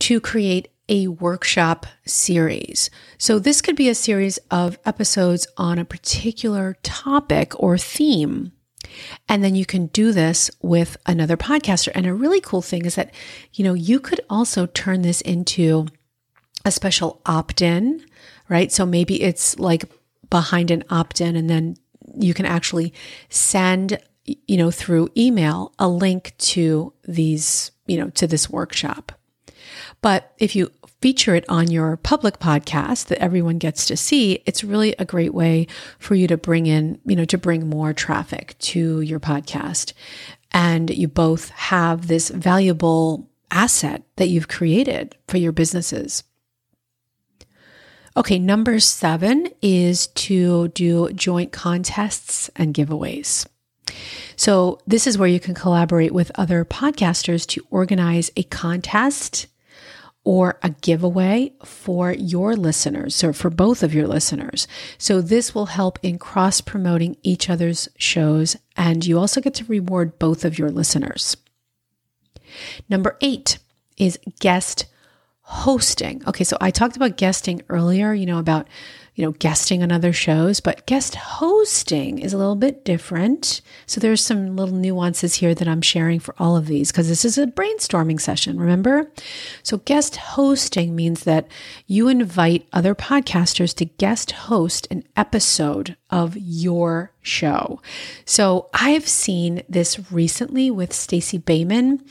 to 0.00 0.20
create 0.20 0.71
a 0.88 1.08
workshop 1.08 1.86
series. 2.06 2.90
So, 3.18 3.38
this 3.38 3.62
could 3.62 3.76
be 3.76 3.88
a 3.88 3.94
series 3.94 4.38
of 4.50 4.78
episodes 4.84 5.46
on 5.56 5.78
a 5.78 5.84
particular 5.84 6.76
topic 6.82 7.52
or 7.60 7.78
theme. 7.78 8.52
And 9.28 9.42
then 9.42 9.54
you 9.54 9.64
can 9.64 9.86
do 9.86 10.12
this 10.12 10.50
with 10.60 10.96
another 11.06 11.36
podcaster. 11.36 11.92
And 11.94 12.06
a 12.06 12.12
really 12.12 12.40
cool 12.40 12.62
thing 12.62 12.84
is 12.84 12.96
that, 12.96 13.14
you 13.54 13.64
know, 13.64 13.74
you 13.74 14.00
could 14.00 14.20
also 14.28 14.66
turn 14.66 15.02
this 15.02 15.20
into 15.22 15.86
a 16.64 16.70
special 16.70 17.22
opt 17.24 17.62
in 17.62 18.04
right? 18.52 18.70
So 18.70 18.84
maybe 18.84 19.22
it's 19.22 19.58
like 19.58 19.84
behind 20.28 20.70
an 20.70 20.84
opt 20.90 21.22
in, 21.22 21.36
and 21.36 21.48
then 21.48 21.76
you 22.14 22.34
can 22.34 22.44
actually 22.44 22.92
send, 23.30 23.98
you 24.26 24.58
know, 24.58 24.70
through 24.70 25.08
email 25.16 25.72
a 25.78 25.88
link 25.88 26.34
to 26.38 26.92
these, 27.04 27.70
you 27.86 27.96
know, 27.96 28.10
to 28.10 28.26
this 28.26 28.50
workshop. 28.50 29.12
But 30.02 30.34
if 30.38 30.54
you 30.54 30.70
feature 31.00 31.34
it 31.34 31.44
on 31.48 31.70
your 31.70 31.96
public 31.96 32.38
podcast 32.38 33.06
that 33.06 33.22
everyone 33.22 33.58
gets 33.58 33.86
to 33.86 33.96
see, 33.96 34.42
it's 34.46 34.62
really 34.62 34.94
a 34.98 35.04
great 35.04 35.32
way 35.32 35.66
for 35.98 36.14
you 36.14 36.28
to 36.28 36.36
bring 36.36 36.66
in, 36.66 37.00
you 37.04 37.16
know, 37.16 37.24
to 37.24 37.38
bring 37.38 37.68
more 37.68 37.92
traffic 37.92 38.56
to 38.58 39.00
your 39.00 39.20
podcast. 39.20 39.92
And 40.52 40.90
you 40.90 41.08
both 41.08 41.48
have 41.50 42.06
this 42.06 42.28
valuable 42.28 43.30
asset 43.50 44.02
that 44.16 44.28
you've 44.28 44.48
created 44.48 45.16
for 45.28 45.38
your 45.38 45.52
businesses. 45.52 46.24
Okay, 48.16 48.38
number 48.38 48.78
seven 48.78 49.48
is 49.62 50.08
to 50.08 50.68
do 50.68 51.10
joint 51.12 51.50
contests 51.50 52.50
and 52.54 52.74
giveaways. 52.74 53.46
So, 54.36 54.78
this 54.86 55.06
is 55.06 55.16
where 55.16 55.28
you 55.28 55.40
can 55.40 55.54
collaborate 55.54 56.12
with 56.12 56.30
other 56.34 56.64
podcasters 56.64 57.46
to 57.48 57.66
organize 57.70 58.30
a 58.36 58.42
contest 58.44 59.46
or 60.24 60.58
a 60.62 60.70
giveaway 60.70 61.52
for 61.64 62.12
your 62.12 62.54
listeners 62.54 63.24
or 63.24 63.32
for 63.32 63.50
both 63.50 63.82
of 63.82 63.94
your 63.94 64.06
listeners. 64.06 64.68
So, 64.98 65.20
this 65.20 65.54
will 65.54 65.66
help 65.66 65.98
in 66.02 66.18
cross 66.18 66.60
promoting 66.60 67.16
each 67.22 67.50
other's 67.50 67.88
shows, 67.96 68.56
and 68.76 69.04
you 69.04 69.18
also 69.18 69.40
get 69.40 69.54
to 69.54 69.64
reward 69.64 70.18
both 70.18 70.44
of 70.44 70.58
your 70.58 70.70
listeners. 70.70 71.36
Number 72.88 73.16
eight 73.20 73.58
is 73.96 74.18
guest 74.40 74.86
hosting. 75.42 76.22
Okay, 76.26 76.44
so 76.44 76.56
I 76.60 76.70
talked 76.70 76.96
about 76.96 77.16
guesting 77.16 77.62
earlier, 77.68 78.12
you 78.12 78.26
know, 78.26 78.38
about, 78.38 78.68
you 79.14 79.24
know, 79.24 79.32
guesting 79.32 79.82
on 79.82 79.92
other 79.92 80.12
shows, 80.12 80.60
but 80.60 80.86
guest 80.86 81.14
hosting 81.14 82.18
is 82.18 82.32
a 82.32 82.38
little 82.38 82.56
bit 82.56 82.82
different. 82.84 83.60
So 83.86 84.00
there's 84.00 84.24
some 84.24 84.56
little 84.56 84.74
nuances 84.74 85.34
here 85.34 85.54
that 85.54 85.68
I'm 85.68 85.82
sharing 85.82 86.18
for 86.18 86.34
all 86.38 86.56
of 86.56 86.66
these 86.66 86.90
because 86.90 87.08
this 87.08 87.24
is 87.24 87.36
a 87.36 87.46
brainstorming 87.46 88.20
session, 88.20 88.58
remember? 88.58 89.10
So 89.62 89.78
guest 89.78 90.16
hosting 90.16 90.96
means 90.96 91.24
that 91.24 91.46
you 91.86 92.08
invite 92.08 92.66
other 92.72 92.94
podcasters 92.94 93.74
to 93.76 93.84
guest 93.84 94.32
host 94.32 94.88
an 94.90 95.04
episode 95.14 95.96
of 96.08 96.36
your 96.38 97.12
show. 97.20 97.82
So 98.24 98.70
I've 98.72 99.08
seen 99.08 99.62
this 99.68 100.10
recently 100.10 100.70
with 100.70 100.92
Stacey 100.92 101.38
Boehman. 101.38 102.02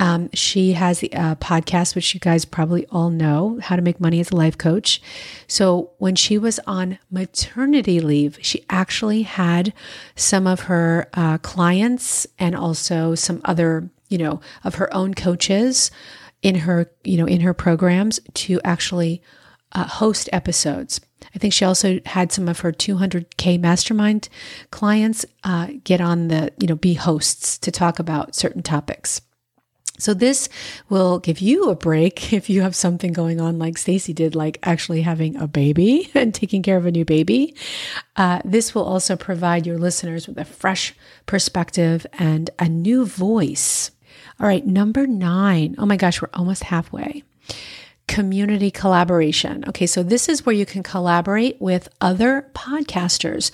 Um, 0.00 0.30
she 0.32 0.72
has 0.72 1.02
a 1.02 1.10
uh, 1.10 1.34
podcast, 1.36 1.94
which 1.94 2.14
you 2.14 2.20
guys 2.20 2.46
probably 2.46 2.86
all 2.86 3.10
know, 3.10 3.60
How 3.62 3.76
to 3.76 3.82
Make 3.82 4.00
Money 4.00 4.18
as 4.18 4.30
a 4.30 4.36
Life 4.36 4.56
Coach. 4.56 5.00
So 5.46 5.90
when 5.98 6.16
she 6.16 6.38
was 6.38 6.58
on 6.66 6.98
maternity 7.10 8.00
leave, 8.00 8.38
she 8.40 8.64
actually 8.70 9.22
had 9.22 9.74
some 10.16 10.46
of 10.46 10.60
her 10.60 11.08
uh, 11.12 11.36
clients 11.38 12.26
and 12.38 12.56
also 12.56 13.14
some 13.14 13.42
other, 13.44 13.90
you 14.08 14.16
know, 14.16 14.40
of 14.64 14.76
her 14.76 14.92
own 14.94 15.12
coaches 15.12 15.90
in 16.40 16.54
her, 16.54 16.90
you 17.04 17.18
know, 17.18 17.26
in 17.26 17.42
her 17.42 17.52
programs 17.52 18.20
to 18.32 18.58
actually 18.64 19.22
uh, 19.72 19.84
host 19.84 20.30
episodes. 20.32 21.02
I 21.34 21.38
think 21.38 21.52
she 21.52 21.66
also 21.66 22.00
had 22.06 22.32
some 22.32 22.48
of 22.48 22.60
her 22.60 22.72
200K 22.72 23.60
mastermind 23.60 24.30
clients 24.70 25.26
uh, 25.44 25.68
get 25.84 26.00
on 26.00 26.28
the, 26.28 26.54
you 26.58 26.66
know, 26.66 26.74
be 26.74 26.94
hosts 26.94 27.58
to 27.58 27.70
talk 27.70 27.98
about 27.98 28.34
certain 28.34 28.62
topics. 28.62 29.20
So 30.00 30.14
this 30.14 30.48
will 30.88 31.18
give 31.18 31.40
you 31.40 31.70
a 31.70 31.76
break 31.76 32.32
if 32.32 32.50
you 32.50 32.62
have 32.62 32.74
something 32.74 33.12
going 33.12 33.40
on 33.40 33.58
like 33.58 33.78
Stacey 33.78 34.12
did, 34.12 34.34
like 34.34 34.58
actually 34.62 35.02
having 35.02 35.36
a 35.36 35.46
baby 35.46 36.10
and 36.14 36.34
taking 36.34 36.62
care 36.62 36.76
of 36.76 36.86
a 36.86 36.90
new 36.90 37.04
baby. 37.04 37.54
Uh, 38.16 38.40
this 38.44 38.74
will 38.74 38.84
also 38.84 39.16
provide 39.16 39.66
your 39.66 39.78
listeners 39.78 40.26
with 40.26 40.38
a 40.38 40.44
fresh 40.44 40.94
perspective 41.26 42.06
and 42.14 42.50
a 42.58 42.68
new 42.68 43.04
voice. 43.04 43.90
All 44.38 44.46
right, 44.46 44.66
number 44.66 45.06
nine. 45.06 45.74
Oh 45.78 45.86
my 45.86 45.96
gosh, 45.96 46.22
we're 46.22 46.28
almost 46.34 46.64
halfway. 46.64 47.22
Community 48.08 48.70
collaboration. 48.70 49.64
Okay, 49.68 49.86
so 49.86 50.02
this 50.02 50.28
is 50.28 50.44
where 50.44 50.54
you 50.54 50.66
can 50.66 50.82
collaborate 50.82 51.60
with 51.60 51.88
other 52.00 52.50
podcasters 52.54 53.50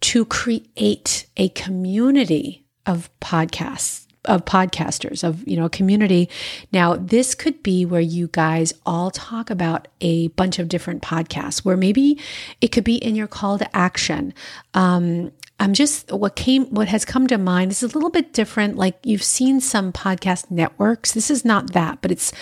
to 0.00 0.24
create 0.24 1.26
a 1.36 1.50
community 1.50 2.64
of 2.84 3.10
podcasts 3.20 4.06
of 4.24 4.44
podcasters 4.44 5.24
of 5.24 5.46
you 5.48 5.56
know 5.56 5.64
a 5.64 5.70
community. 5.70 6.28
Now 6.72 6.96
this 6.96 7.34
could 7.34 7.62
be 7.62 7.84
where 7.84 8.00
you 8.00 8.28
guys 8.28 8.72
all 8.86 9.10
talk 9.10 9.50
about 9.50 9.88
a 10.00 10.28
bunch 10.28 10.58
of 10.58 10.68
different 10.68 11.02
podcasts 11.02 11.64
where 11.64 11.76
maybe 11.76 12.18
it 12.60 12.68
could 12.68 12.84
be 12.84 12.96
in 12.96 13.16
your 13.16 13.26
call 13.26 13.58
to 13.58 13.76
action. 13.76 14.32
Um, 14.74 15.32
I'm 15.62 15.74
just 15.74 16.10
what 16.10 16.34
came 16.34 16.64
what 16.70 16.88
has 16.88 17.04
come 17.04 17.28
to 17.28 17.38
mind 17.38 17.70
is 17.70 17.84
a 17.84 17.86
little 17.86 18.10
bit 18.10 18.32
different. 18.32 18.74
Like 18.74 18.98
you've 19.04 19.22
seen 19.22 19.60
some 19.60 19.92
podcast 19.92 20.50
networks. 20.50 21.12
This 21.12 21.30
is 21.30 21.44
not 21.44 21.72
that, 21.72 22.02
but 22.02 22.10
it's 22.10 22.32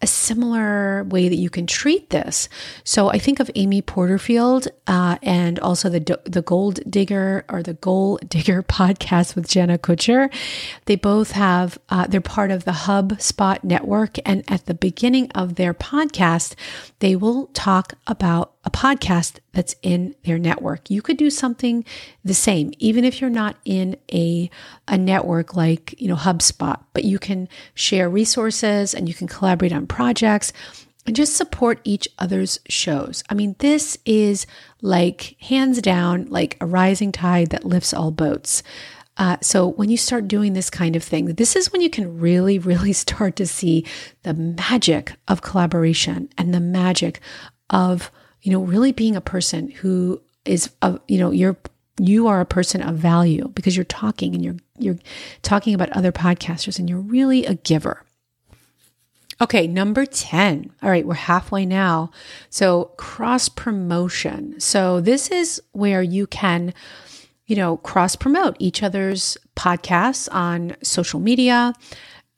a 0.00 0.06
similar 0.06 1.04
way 1.04 1.28
that 1.28 1.36
you 1.36 1.50
can 1.50 1.66
treat 1.66 2.08
this. 2.08 2.48
So 2.82 3.10
I 3.10 3.18
think 3.18 3.38
of 3.38 3.50
Amy 3.54 3.82
Porterfield 3.82 4.68
uh, 4.86 5.18
and 5.22 5.58
also 5.58 5.90
the 5.90 6.18
the 6.24 6.40
Gold 6.40 6.80
Digger 6.88 7.44
or 7.50 7.62
the 7.62 7.74
Gold 7.74 8.20
Digger 8.30 8.62
podcast 8.62 9.36
with 9.36 9.46
Jenna 9.46 9.76
Kutcher. 9.76 10.32
They 10.86 10.96
both 10.96 11.32
have 11.32 11.78
uh, 11.90 12.06
they're 12.06 12.22
part 12.22 12.50
of 12.50 12.64
the 12.64 12.70
HubSpot 12.70 13.62
network, 13.62 14.16
and 14.24 14.42
at 14.48 14.64
the 14.64 14.74
beginning 14.74 15.30
of 15.32 15.56
their 15.56 15.74
podcast, 15.74 16.54
they 17.00 17.14
will 17.14 17.48
talk 17.48 17.92
about 18.06 18.54
podcast 18.70 19.38
that's 19.52 19.74
in 19.82 20.14
their 20.24 20.38
network. 20.38 20.90
You 20.90 21.02
could 21.02 21.16
do 21.16 21.30
something 21.30 21.84
the 22.24 22.34
same, 22.34 22.72
even 22.78 23.04
if 23.04 23.20
you're 23.20 23.30
not 23.30 23.56
in 23.64 23.96
a, 24.12 24.50
a 24.88 24.96
network 24.96 25.54
like, 25.54 25.94
you 26.00 26.08
know, 26.08 26.16
HubSpot, 26.16 26.82
but 26.92 27.04
you 27.04 27.18
can 27.18 27.48
share 27.74 28.08
resources 28.08 28.94
and 28.94 29.08
you 29.08 29.14
can 29.14 29.26
collaborate 29.26 29.72
on 29.72 29.86
projects 29.86 30.52
and 31.06 31.16
just 31.16 31.36
support 31.36 31.80
each 31.84 32.08
other's 32.18 32.60
shows. 32.68 33.24
I 33.28 33.34
mean, 33.34 33.56
this 33.58 33.98
is 34.04 34.46
like 34.82 35.36
hands 35.40 35.80
down, 35.80 36.26
like 36.26 36.56
a 36.60 36.66
rising 36.66 37.12
tide 37.12 37.50
that 37.50 37.64
lifts 37.64 37.92
all 37.92 38.10
boats. 38.10 38.62
Uh, 39.16 39.36
so 39.42 39.68
when 39.68 39.90
you 39.90 39.96
start 39.96 40.28
doing 40.28 40.54
this 40.54 40.70
kind 40.70 40.96
of 40.96 41.02
thing, 41.02 41.26
this 41.26 41.54
is 41.54 41.70
when 41.72 41.82
you 41.82 41.90
can 41.90 42.18
really, 42.18 42.58
really 42.70 42.92
start 42.92 43.36
to 43.36 43.46
see 43.46 43.84
the 44.22 44.34
magic 44.34 45.12
of 45.28 45.42
collaboration 45.42 46.28
and 46.38 46.54
the 46.54 46.60
magic 46.60 47.20
of 47.68 48.10
you 48.42 48.52
know, 48.52 48.60
really 48.60 48.92
being 48.92 49.16
a 49.16 49.20
person 49.20 49.70
who 49.70 50.20
is, 50.44 50.70
a, 50.82 50.98
you 51.08 51.18
know, 51.18 51.30
you're 51.30 51.56
you 51.98 52.28
are 52.28 52.40
a 52.40 52.46
person 52.46 52.80
of 52.80 52.96
value 52.96 53.48
because 53.48 53.76
you're 53.76 53.84
talking 53.84 54.34
and 54.34 54.42
you're 54.42 54.56
you're 54.78 54.98
talking 55.42 55.74
about 55.74 55.90
other 55.90 56.12
podcasters 56.12 56.78
and 56.78 56.88
you're 56.88 56.98
really 56.98 57.44
a 57.44 57.54
giver. 57.54 58.04
Okay, 59.42 59.66
number 59.66 60.04
10. 60.04 60.70
All 60.82 60.90
right, 60.90 61.06
we're 61.06 61.14
halfway 61.14 61.64
now. 61.64 62.10
So, 62.50 62.92
cross 62.96 63.48
promotion. 63.48 64.60
So, 64.60 65.00
this 65.00 65.30
is 65.30 65.62
where 65.72 66.02
you 66.02 66.26
can 66.26 66.74
you 67.50 67.56
know, 67.56 67.78
cross 67.78 68.14
promote 68.14 68.54
each 68.60 68.80
other's 68.80 69.36
podcasts 69.56 70.32
on 70.32 70.76
social 70.84 71.18
media 71.18 71.72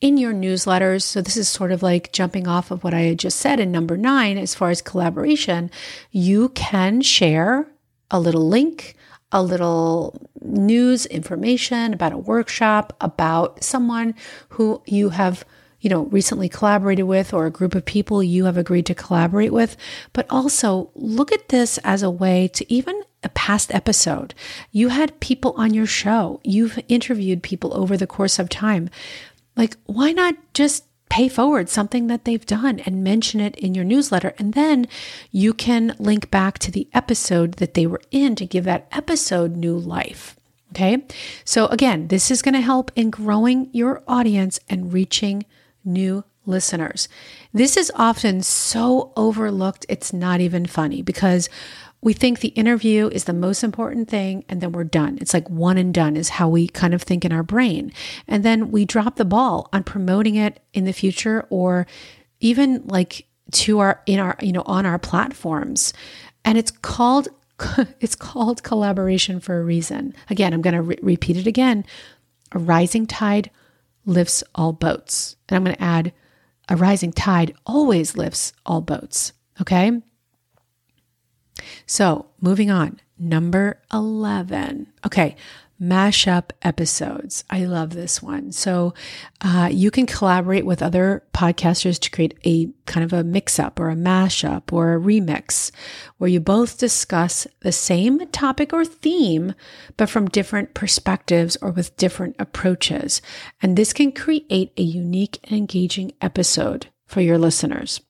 in 0.02 0.18
your 0.18 0.34
newsletters. 0.34 1.02
So, 1.02 1.22
this 1.22 1.38
is 1.38 1.48
sort 1.48 1.72
of 1.72 1.82
like 1.82 2.12
jumping 2.12 2.46
off 2.46 2.70
of 2.70 2.84
what 2.84 2.92
I 2.92 3.00
had 3.00 3.18
just 3.18 3.38
said 3.38 3.58
in 3.58 3.72
number 3.72 3.96
nine, 3.96 4.36
as 4.36 4.54
far 4.54 4.68
as 4.68 4.82
collaboration, 4.82 5.70
you 6.10 6.50
can 6.50 7.00
share 7.00 7.66
a 8.10 8.20
little 8.20 8.46
link 8.46 8.96
a 9.34 9.42
little 9.42 10.20
news 10.42 11.06
information 11.06 11.94
about 11.94 12.12
a 12.12 12.18
workshop, 12.18 12.94
about 13.00 13.64
someone 13.64 14.14
who 14.50 14.82
you 14.84 15.08
have 15.08 15.44
you 15.80 15.90
know, 15.90 16.04
recently 16.04 16.48
collaborated 16.48 17.06
with 17.06 17.34
or 17.34 17.44
a 17.44 17.50
group 17.50 17.74
of 17.74 17.84
people 17.84 18.22
you 18.22 18.44
have 18.44 18.56
agreed 18.56 18.86
to 18.86 18.94
collaborate 18.94 19.52
with, 19.52 19.76
but 20.12 20.26
also 20.30 20.90
look 20.94 21.32
at 21.32 21.48
this 21.48 21.76
as 21.78 22.04
a 22.04 22.10
way 22.10 22.46
to 22.46 22.72
even 22.72 23.02
a 23.24 23.28
past 23.30 23.74
episode. 23.74 24.32
You 24.70 24.88
had 24.88 25.18
people 25.18 25.54
on 25.56 25.74
your 25.74 25.86
show. 25.86 26.40
You've 26.44 26.78
interviewed 26.88 27.42
people 27.42 27.76
over 27.76 27.96
the 27.96 28.06
course 28.06 28.38
of 28.38 28.48
time. 28.48 28.90
Like, 29.56 29.76
why 29.86 30.12
not 30.12 30.34
just 30.54 30.84
pay 31.08 31.28
forward 31.28 31.68
something 31.68 32.06
that 32.06 32.24
they've 32.24 32.46
done 32.46 32.80
and 32.80 33.04
mention 33.04 33.40
it 33.40 33.56
in 33.56 33.74
your 33.74 33.84
newsletter? 33.84 34.34
And 34.38 34.54
then 34.54 34.86
you 35.30 35.52
can 35.52 35.94
link 35.98 36.30
back 36.30 36.58
to 36.60 36.70
the 36.70 36.88
episode 36.94 37.54
that 37.54 37.74
they 37.74 37.86
were 37.86 38.00
in 38.10 38.34
to 38.36 38.46
give 38.46 38.64
that 38.64 38.88
episode 38.92 39.56
new 39.56 39.76
life. 39.76 40.36
Okay. 40.70 41.04
So, 41.44 41.66
again, 41.66 42.08
this 42.08 42.30
is 42.30 42.40
going 42.40 42.54
to 42.54 42.62
help 42.62 42.90
in 42.96 43.10
growing 43.10 43.68
your 43.72 44.02
audience 44.08 44.58
and 44.70 44.90
reaching 44.92 45.44
new 45.84 46.24
listeners. 46.46 47.08
This 47.52 47.76
is 47.76 47.92
often 47.94 48.42
so 48.42 49.12
overlooked, 49.16 49.86
it's 49.88 50.12
not 50.12 50.40
even 50.40 50.66
funny 50.66 51.02
because 51.02 51.48
we 52.02 52.12
think 52.12 52.40
the 52.40 52.48
interview 52.48 53.08
is 53.08 53.24
the 53.24 53.32
most 53.32 53.62
important 53.62 54.08
thing 54.08 54.44
and 54.48 54.60
then 54.60 54.72
we're 54.72 54.84
done. 54.84 55.18
It's 55.20 55.32
like 55.32 55.48
one 55.48 55.78
and 55.78 55.94
done 55.94 56.16
is 56.16 56.30
how 56.30 56.48
we 56.48 56.66
kind 56.66 56.94
of 56.94 57.02
think 57.02 57.24
in 57.24 57.32
our 57.32 57.44
brain. 57.44 57.92
And 58.26 58.44
then 58.44 58.72
we 58.72 58.84
drop 58.84 59.16
the 59.16 59.24
ball 59.24 59.68
on 59.72 59.84
promoting 59.84 60.34
it 60.34 60.60
in 60.74 60.84
the 60.84 60.92
future 60.92 61.46
or 61.48 61.86
even 62.40 62.86
like 62.86 63.26
to 63.52 63.78
our 63.78 64.02
in 64.06 64.18
our 64.18 64.36
you 64.40 64.52
know 64.52 64.64
on 64.66 64.84
our 64.84 64.98
platforms. 64.98 65.92
And 66.44 66.58
it's 66.58 66.72
called 66.72 67.28
it's 68.00 68.16
called 68.16 68.64
collaboration 68.64 69.38
for 69.38 69.60
a 69.60 69.64
reason. 69.64 70.14
Again, 70.28 70.52
I'm 70.52 70.62
going 70.62 70.74
to 70.74 70.82
re- 70.82 70.98
repeat 71.02 71.36
it 71.36 71.46
again. 71.46 71.84
A 72.50 72.58
rising 72.58 73.06
tide 73.06 73.50
lifts 74.04 74.42
all 74.56 74.72
boats. 74.72 75.36
And 75.48 75.56
I'm 75.56 75.64
going 75.64 75.76
to 75.76 75.82
add 75.82 76.12
a 76.68 76.74
rising 76.76 77.12
tide 77.12 77.54
always 77.64 78.16
lifts 78.16 78.52
all 78.66 78.80
boats. 78.80 79.32
Okay. 79.60 80.02
So 81.86 82.26
moving 82.40 82.70
on, 82.70 83.00
number 83.18 83.80
11. 83.92 84.88
Okay 85.06 85.36
mashup 85.82 86.50
episodes. 86.62 87.42
I 87.50 87.64
love 87.64 87.90
this 87.90 88.22
one. 88.22 88.52
So 88.52 88.94
uh, 89.40 89.68
you 89.70 89.90
can 89.90 90.06
collaborate 90.06 90.64
with 90.64 90.80
other 90.80 91.24
podcasters 91.34 91.98
to 92.00 92.10
create 92.10 92.38
a 92.44 92.68
kind 92.86 93.02
of 93.04 93.12
a 93.12 93.24
mix 93.24 93.58
up 93.58 93.80
or 93.80 93.90
a 93.90 93.96
mashup 93.96 94.72
or 94.72 94.94
a 94.94 95.00
remix 95.00 95.72
where 96.18 96.30
you 96.30 96.38
both 96.38 96.78
discuss 96.78 97.48
the 97.60 97.72
same 97.72 98.28
topic 98.28 98.72
or 98.72 98.84
theme, 98.84 99.54
but 99.96 100.08
from 100.08 100.28
different 100.28 100.72
perspectives 100.72 101.56
or 101.60 101.72
with 101.72 101.96
different 101.96 102.36
approaches. 102.38 103.20
And 103.60 103.76
this 103.76 103.92
can 103.92 104.12
create 104.12 104.72
a 104.76 104.82
unique 104.82 105.40
and 105.44 105.58
engaging 105.58 106.12
episode 106.20 106.86
for 107.06 107.20
your 107.20 107.38
listeners. 107.38 108.00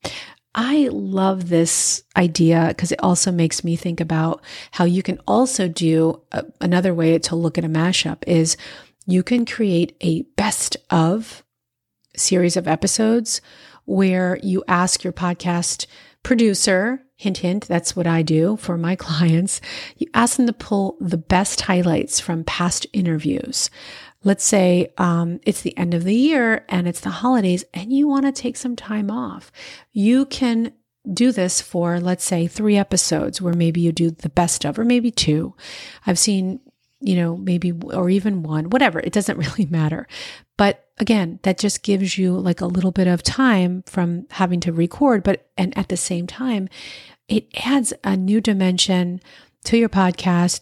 I 0.55 0.89
love 0.93 1.49
this 1.49 2.03
idea 2.17 2.67
because 2.69 2.93
it 2.93 3.03
also 3.03 3.33
makes 3.33 3.65
me 3.65 3.77
think 3.77 4.01
about 4.01 4.43
how 4.73 4.85
you 4.85 5.03
can 5.03 5.19
also 5.27 5.67
do 5.67 6.21
a, 6.33 6.45
another 6.61 6.93
way 6.93 7.19
to 7.19 7.37
look 7.37 7.57
at 7.57 7.65
a 7.65 7.69
mashup 7.69 8.19
is 8.27 8.57
you 9.07 9.23
can 9.23 9.47
create 9.47 9.97
a 10.01 10.23
best 10.37 10.77
of 10.91 11.43
series 12.17 12.57
of 12.57 12.69
episodes 12.69 13.41
where 13.87 14.39
you 14.43 14.63
ask 14.69 15.03
your 15.03 15.13
podcast 15.13 15.87
producer, 16.23 17.03
hint, 17.17 17.39
hint, 17.39 17.67
that's 17.67 17.97
what 17.97 18.07
I 18.07 18.23
do 18.23 18.57
for 18.59 18.77
my 18.77 18.95
clients. 18.97 19.61
You 19.97 20.07
ask 20.15 20.37
them 20.37 20.47
to 20.47 20.53
pull 20.53 20.97
the 21.01 21.17
best 21.17 21.63
highlights 21.63 22.21
from 22.21 22.45
past 22.45 22.87
interviews 22.93 23.71
let's 24.25 24.45
say 24.45 24.93
um, 24.99 25.41
it's 25.45 25.62
the 25.62 25.76
end 25.76 25.95
of 25.95 26.05
the 26.05 26.14
year 26.14 26.64
and 26.69 26.87
it's 26.87 27.00
the 27.00 27.11
holidays 27.11 27.64
and 27.75 27.93
you 27.93 28.07
want 28.07 28.26
to 28.26 28.33
take 28.33 28.57
some 28.57 28.76
time 28.76 29.11
off, 29.11 29.50
you 29.93 30.26
can 30.26 30.73
do 31.11 31.33
this 31.33 31.61
for, 31.61 31.99
let's 32.01 32.25
say, 32.25 32.47
three 32.47 32.77
episodes 32.77 33.40
where 33.42 33.55
maybe 33.55 33.81
you 33.81 33.92
do 33.92 34.11
the 34.11 34.29
best 34.29 34.64
of, 34.64 34.79
or 34.79 34.85
maybe 34.85 35.11
two. 35.11 35.55
I've 36.07 36.18
seen, 36.18 36.61
you 37.01 37.16
know, 37.16 37.37
maybe, 37.37 37.73
or 37.73 38.09
even 38.09 38.42
one, 38.44 38.70
whatever. 38.70 39.01
It 39.01 39.12
doesn't 39.12 39.38
really 39.59 39.66
matter. 39.66 40.07
But 40.57 40.87
again, 40.99 41.40
that 41.42 41.59
just 41.59 41.83
gives 41.83 42.18
you 42.18 42.37
like 42.38 42.61
a 42.61 42.66
little 42.66 42.92
bit 42.92 43.09
of 43.09 43.23
time 43.23 43.83
from 43.87 44.27
having 44.31 44.61
to 44.61 44.73
record, 44.73 45.25
but, 45.25 45.49
and 45.59 45.77
at 45.77 45.88
the 45.88 45.97
same 45.97 46.27
time, 46.27 46.68
it 47.29 47.49
adds 47.64 47.92
a 48.05 48.16
new 48.16 48.40
dimension 48.40 49.20
to 49.64 49.77
your 49.77 49.88
podcast. 49.88 50.61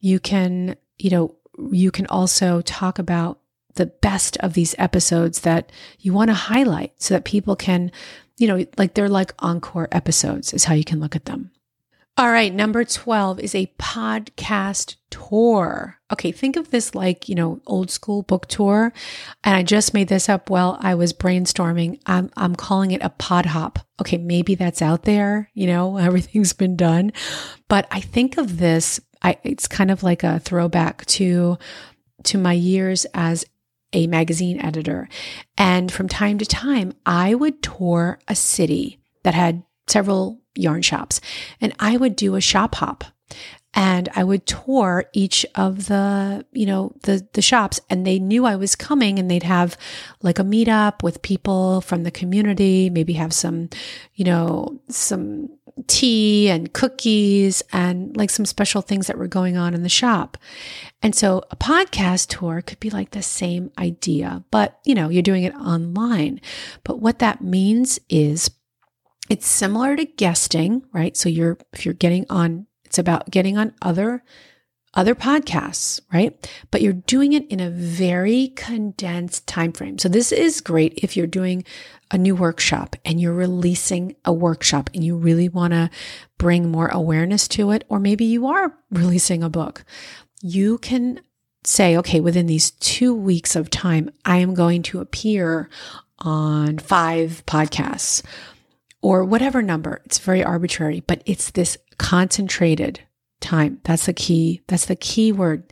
You 0.00 0.20
can, 0.20 0.76
you 0.98 1.10
know, 1.10 1.36
you 1.70 1.90
can 1.90 2.06
also 2.06 2.60
talk 2.62 2.98
about 2.98 3.40
the 3.74 3.86
best 3.86 4.36
of 4.38 4.54
these 4.54 4.74
episodes 4.78 5.40
that 5.40 5.70
you 6.00 6.12
want 6.12 6.28
to 6.28 6.34
highlight 6.34 6.92
so 7.00 7.14
that 7.14 7.24
people 7.24 7.56
can, 7.56 7.92
you 8.36 8.48
know, 8.48 8.64
like 8.76 8.94
they're 8.94 9.08
like 9.08 9.32
encore 9.38 9.88
episodes, 9.92 10.52
is 10.52 10.64
how 10.64 10.74
you 10.74 10.84
can 10.84 11.00
look 11.00 11.16
at 11.16 11.26
them. 11.26 11.50
All 12.18 12.32
right, 12.32 12.52
number 12.52 12.82
12 12.82 13.38
is 13.38 13.54
a 13.54 13.72
podcast 13.78 14.96
tour. 15.08 16.00
Okay, 16.12 16.32
think 16.32 16.56
of 16.56 16.72
this 16.72 16.92
like, 16.92 17.28
you 17.28 17.36
know, 17.36 17.60
old 17.64 17.92
school 17.92 18.22
book 18.22 18.46
tour. 18.48 18.92
And 19.44 19.54
I 19.54 19.62
just 19.62 19.94
made 19.94 20.08
this 20.08 20.28
up 20.28 20.50
while 20.50 20.78
I 20.80 20.96
was 20.96 21.12
brainstorming. 21.12 22.00
I'm, 22.06 22.28
I'm 22.36 22.56
calling 22.56 22.90
it 22.90 23.04
a 23.04 23.10
pod 23.10 23.46
hop. 23.46 23.78
Okay, 24.00 24.18
maybe 24.18 24.56
that's 24.56 24.82
out 24.82 25.04
there, 25.04 25.48
you 25.54 25.68
know, 25.68 25.96
everything's 25.98 26.52
been 26.52 26.74
done. 26.74 27.12
But 27.68 27.86
I 27.92 28.00
think 28.00 28.36
of 28.36 28.58
this 28.58 29.00
I, 29.22 29.38
it's 29.42 29.68
kind 29.68 29.90
of 29.90 30.02
like 30.02 30.22
a 30.22 30.38
throwback 30.40 31.04
to 31.06 31.58
to 32.24 32.38
my 32.38 32.52
years 32.52 33.06
as 33.14 33.44
a 33.92 34.06
magazine 34.06 34.60
editor. 34.60 35.08
And 35.56 35.90
from 35.90 36.08
time 36.08 36.38
to 36.38 36.46
time, 36.46 36.92
I 37.06 37.34
would 37.34 37.62
tour 37.62 38.18
a 38.28 38.34
city 38.34 39.00
that 39.22 39.34
had 39.34 39.62
several 39.86 40.40
yarn 40.54 40.82
shops 40.82 41.20
and 41.60 41.72
I 41.78 41.96
would 41.96 42.16
do 42.16 42.34
a 42.34 42.40
shop 42.40 42.74
hop 42.76 43.04
and 43.74 44.08
I 44.14 44.24
would 44.24 44.46
tour 44.46 45.04
each 45.12 45.46
of 45.54 45.86
the, 45.86 46.44
you 46.52 46.66
know, 46.66 46.92
the 47.02 47.26
the 47.34 47.42
shops 47.42 47.80
and 47.88 48.06
they 48.06 48.18
knew 48.18 48.44
I 48.44 48.56
was 48.56 48.74
coming 48.74 49.18
and 49.18 49.30
they'd 49.30 49.42
have 49.42 49.76
like 50.22 50.38
a 50.38 50.44
meetup 50.44 51.02
with 51.02 51.22
people 51.22 51.80
from 51.82 52.02
the 52.02 52.10
community, 52.10 52.90
maybe 52.90 53.12
have 53.14 53.32
some, 53.32 53.68
you 54.14 54.24
know, 54.24 54.80
some 54.88 55.50
tea 55.86 56.48
and 56.48 56.72
cookies 56.72 57.62
and 57.72 58.16
like 58.16 58.30
some 58.30 58.46
special 58.46 58.82
things 58.82 59.06
that 59.06 59.18
were 59.18 59.28
going 59.28 59.56
on 59.56 59.74
in 59.74 59.82
the 59.82 59.88
shop. 59.88 60.36
And 61.02 61.14
so 61.14 61.42
a 61.50 61.56
podcast 61.56 62.38
tour 62.38 62.62
could 62.62 62.80
be 62.80 62.90
like 62.90 63.10
the 63.10 63.22
same 63.22 63.70
idea, 63.78 64.44
but 64.50 64.80
you 64.84 64.94
know, 64.94 65.08
you're 65.08 65.22
doing 65.22 65.44
it 65.44 65.54
online. 65.54 66.40
But 66.84 67.00
what 67.00 67.20
that 67.20 67.42
means 67.42 67.98
is 68.08 68.50
it's 69.30 69.46
similar 69.46 69.94
to 69.96 70.04
guesting, 70.04 70.82
right? 70.92 71.16
So 71.16 71.28
you're 71.28 71.58
if 71.72 71.84
you're 71.84 71.94
getting 71.94 72.26
on 72.30 72.66
it's 72.84 72.98
about 72.98 73.30
getting 73.30 73.58
on 73.58 73.74
other 73.82 74.24
other 74.98 75.14
podcasts, 75.14 76.00
right? 76.12 76.50
But 76.72 76.82
you're 76.82 76.92
doing 76.92 77.32
it 77.32 77.46
in 77.46 77.60
a 77.60 77.70
very 77.70 78.48
condensed 78.56 79.46
time 79.46 79.72
frame. 79.72 79.96
So 79.96 80.08
this 80.08 80.32
is 80.32 80.60
great 80.60 80.94
if 80.96 81.16
you're 81.16 81.28
doing 81.28 81.64
a 82.10 82.18
new 82.18 82.34
workshop 82.34 82.96
and 83.04 83.20
you're 83.20 83.32
releasing 83.32 84.16
a 84.24 84.32
workshop 84.32 84.90
and 84.92 85.04
you 85.04 85.16
really 85.16 85.48
want 85.48 85.72
to 85.72 85.88
bring 86.36 86.68
more 86.68 86.88
awareness 86.88 87.46
to 87.46 87.70
it 87.70 87.84
or 87.88 88.00
maybe 88.00 88.24
you 88.24 88.48
are 88.48 88.74
releasing 88.90 89.44
a 89.44 89.48
book. 89.48 89.84
You 90.42 90.78
can 90.78 91.20
say, 91.62 91.96
okay, 91.98 92.18
within 92.18 92.46
these 92.46 92.72
2 92.72 93.14
weeks 93.14 93.54
of 93.54 93.70
time, 93.70 94.10
I 94.24 94.38
am 94.38 94.52
going 94.52 94.82
to 94.84 94.98
appear 94.98 95.70
on 96.18 96.78
5 96.78 97.44
podcasts 97.46 98.24
or 99.00 99.24
whatever 99.24 99.62
number. 99.62 100.02
It's 100.06 100.18
very 100.18 100.42
arbitrary, 100.42 101.04
but 101.06 101.22
it's 101.24 101.52
this 101.52 101.78
concentrated 101.98 103.00
time. 103.40 103.80
That's 103.84 104.06
the 104.06 104.12
key. 104.12 104.62
That's 104.66 104.86
the 104.86 104.96
key 104.96 105.32
word, 105.32 105.64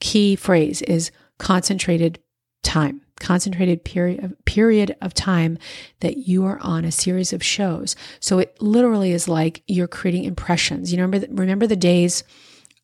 key 0.00 0.36
phrase 0.36 0.82
is 0.82 1.10
concentrated 1.38 2.18
time, 2.62 3.02
concentrated 3.18 3.84
period 3.84 4.36
period 4.44 4.96
of 5.00 5.14
time 5.14 5.58
that 6.00 6.28
you 6.28 6.44
are 6.44 6.58
on 6.60 6.84
a 6.84 6.92
series 6.92 7.32
of 7.32 7.42
shows. 7.42 7.96
So 8.20 8.38
it 8.38 8.60
literally 8.60 9.12
is 9.12 9.28
like 9.28 9.62
you're 9.66 9.88
creating 9.88 10.24
impressions. 10.24 10.92
You 10.92 10.98
remember 10.98 11.26
the, 11.26 11.34
remember 11.34 11.66
the 11.66 11.76
days 11.76 12.24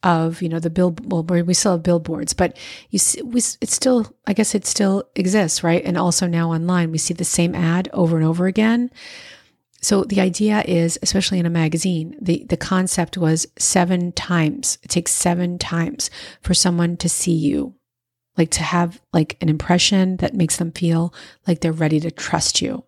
of 0.02 0.42
you 0.42 0.48
know 0.48 0.60
the 0.60 0.70
bill 0.70 0.94
well 1.04 1.22
we 1.22 1.54
still 1.54 1.72
have 1.72 1.82
billboards 1.82 2.34
but 2.34 2.56
you 2.90 2.98
see 2.98 3.20
we, 3.22 3.40
it 3.60 3.68
still 3.68 4.06
i 4.26 4.32
guess 4.32 4.54
it 4.54 4.66
still 4.66 5.02
exists 5.16 5.64
right 5.64 5.82
and 5.84 5.96
also 5.96 6.26
now 6.26 6.52
online 6.52 6.92
we 6.92 6.98
see 6.98 7.14
the 7.14 7.24
same 7.24 7.54
ad 7.54 7.88
over 7.92 8.16
and 8.16 8.24
over 8.24 8.46
again 8.46 8.90
so 9.82 10.04
the 10.04 10.20
idea 10.20 10.62
is, 10.66 10.98
especially 11.02 11.38
in 11.38 11.46
a 11.46 11.50
magazine, 11.50 12.16
the, 12.20 12.44
the 12.48 12.56
concept 12.56 13.16
was 13.16 13.46
seven 13.58 14.12
times. 14.12 14.78
It 14.82 14.88
takes 14.88 15.12
seven 15.12 15.58
times 15.58 16.10
for 16.40 16.54
someone 16.54 16.96
to 16.98 17.08
see 17.08 17.34
you, 17.34 17.74
like 18.36 18.50
to 18.52 18.62
have 18.62 19.00
like 19.12 19.36
an 19.40 19.48
impression 19.48 20.16
that 20.16 20.34
makes 20.34 20.56
them 20.56 20.72
feel 20.72 21.14
like 21.46 21.60
they're 21.60 21.72
ready 21.72 22.00
to 22.00 22.10
trust 22.10 22.62
you. 22.62 22.84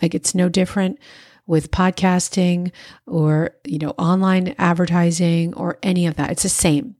Like 0.00 0.14
it's 0.14 0.34
no 0.34 0.48
different 0.48 0.98
with 1.46 1.70
podcasting 1.70 2.72
or, 3.06 3.56
you 3.64 3.78
know, 3.78 3.90
online 3.90 4.54
advertising 4.58 5.54
or 5.54 5.78
any 5.82 6.06
of 6.06 6.16
that. 6.16 6.30
It's 6.30 6.42
the 6.42 6.48
same. 6.48 6.96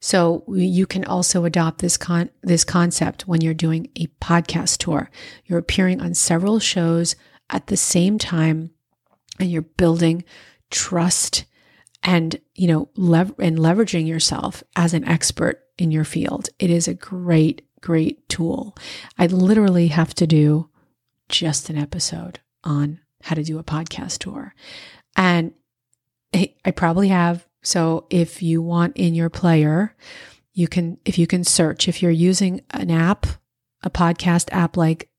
So 0.00 0.42
you 0.48 0.86
can 0.86 1.04
also 1.04 1.44
adopt 1.44 1.78
this 1.80 1.96
con- 1.96 2.30
this 2.42 2.64
concept 2.64 3.28
when 3.28 3.40
you're 3.40 3.54
doing 3.54 3.88
a 3.94 4.08
podcast 4.20 4.78
tour. 4.78 5.08
You're 5.44 5.60
appearing 5.60 6.00
on 6.00 6.14
several 6.14 6.58
shows 6.58 7.14
at 7.50 7.66
the 7.66 7.76
same 7.76 8.18
time 8.18 8.70
and 9.38 9.50
you're 9.50 9.62
building 9.62 10.24
trust 10.70 11.44
and 12.02 12.40
you 12.54 12.66
know 12.66 12.88
lev- 12.96 13.34
and 13.38 13.58
leveraging 13.58 14.06
yourself 14.06 14.62
as 14.76 14.94
an 14.94 15.06
expert 15.06 15.62
in 15.78 15.90
your 15.90 16.04
field. 16.04 16.48
It 16.58 16.70
is 16.70 16.88
a 16.88 16.94
great 16.94 17.62
great 17.80 18.26
tool. 18.28 18.76
I 19.18 19.26
literally 19.26 19.88
have 19.88 20.14
to 20.14 20.26
do 20.26 20.70
just 21.28 21.68
an 21.68 21.76
episode 21.76 22.40
on 22.64 23.00
how 23.22 23.34
to 23.34 23.44
do 23.44 23.58
a 23.58 23.64
podcast 23.64 24.18
tour. 24.18 24.54
And 25.16 25.52
I 26.32 26.70
probably 26.74 27.08
have. 27.08 27.46
So 27.62 28.06
if 28.08 28.42
you 28.42 28.62
want 28.62 28.96
in 28.96 29.14
your 29.14 29.30
player, 29.30 29.94
you 30.54 30.66
can, 30.66 30.98
if 31.04 31.18
you 31.18 31.26
can 31.26 31.44
search, 31.44 31.88
if 31.88 32.02
you're 32.02 32.10
using 32.10 32.62
an 32.70 32.90
app, 32.90 33.26
a 33.82 33.90
podcast 33.90 34.48
app 34.52 34.76
like 34.76 35.10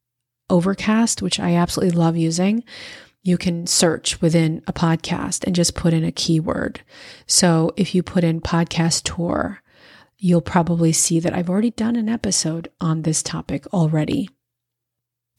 Overcast, 0.49 1.21
which 1.21 1.39
I 1.39 1.55
absolutely 1.55 1.97
love 1.97 2.17
using, 2.17 2.63
you 3.23 3.37
can 3.37 3.65
search 3.65 4.21
within 4.21 4.61
a 4.67 4.73
podcast 4.73 5.45
and 5.45 5.55
just 5.55 5.75
put 5.75 5.93
in 5.93 6.03
a 6.03 6.11
keyword. 6.11 6.81
So 7.25 7.71
if 7.77 7.95
you 7.95 8.03
put 8.03 8.23
in 8.23 8.41
podcast 8.41 9.15
tour, 9.15 9.61
you'll 10.17 10.41
probably 10.41 10.91
see 10.91 11.19
that 11.19 11.33
I've 11.33 11.49
already 11.49 11.71
done 11.71 11.95
an 11.95 12.09
episode 12.09 12.69
on 12.81 13.01
this 13.01 13.23
topic 13.23 13.65
already. 13.73 14.29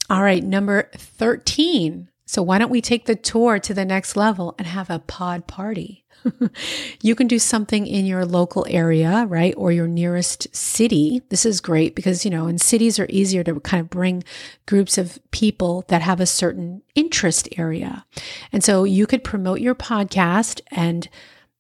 All 0.09 0.23
right, 0.23 0.43
number 0.43 0.91
13 0.95 2.09
so 2.35 2.43
why 2.43 2.59
don't 2.59 2.71
we 2.71 2.81
take 2.81 3.07
the 3.07 3.15
tour 3.15 3.61
to 3.61 3.73
the 3.73 3.85
next 3.85 4.17
level 4.17 4.57
and 4.59 4.67
have 4.67 4.91
a 4.91 4.99
pod 4.99 5.47
party? 5.47 6.05
you 7.01 7.15
can 7.15 7.29
do 7.29 7.39
something 7.39 7.87
in 7.87 8.07
your 8.07 8.27
local 8.27 8.67
area, 8.69 9.25
right? 9.29 9.55
Or 9.57 9.71
your 9.71 9.87
nearest 9.87 10.53
city. 10.53 11.23
This 11.29 11.47
is 11.47 11.61
great 11.61 11.95
because, 11.95 12.25
you 12.25 12.33
know, 12.33 12.49
in 12.49 12.59
cities 12.59 12.99
are 12.99 13.07
easier 13.09 13.45
to 13.45 13.61
kind 13.61 13.81
of 13.81 13.89
bring 13.89 14.25
groups 14.67 14.99
of 14.99 15.21
people 15.31 15.85
that 15.87 16.03
have 16.03 16.19
a 16.19 16.27
certain 16.27 16.83
interest 16.97 17.49
area. 17.57 18.05
And 18.51 18.65
so 18.65 18.83
you 18.83 19.07
could 19.07 19.23
promote 19.23 19.61
your 19.61 19.77
podcast 19.77 20.61
and 20.73 21.09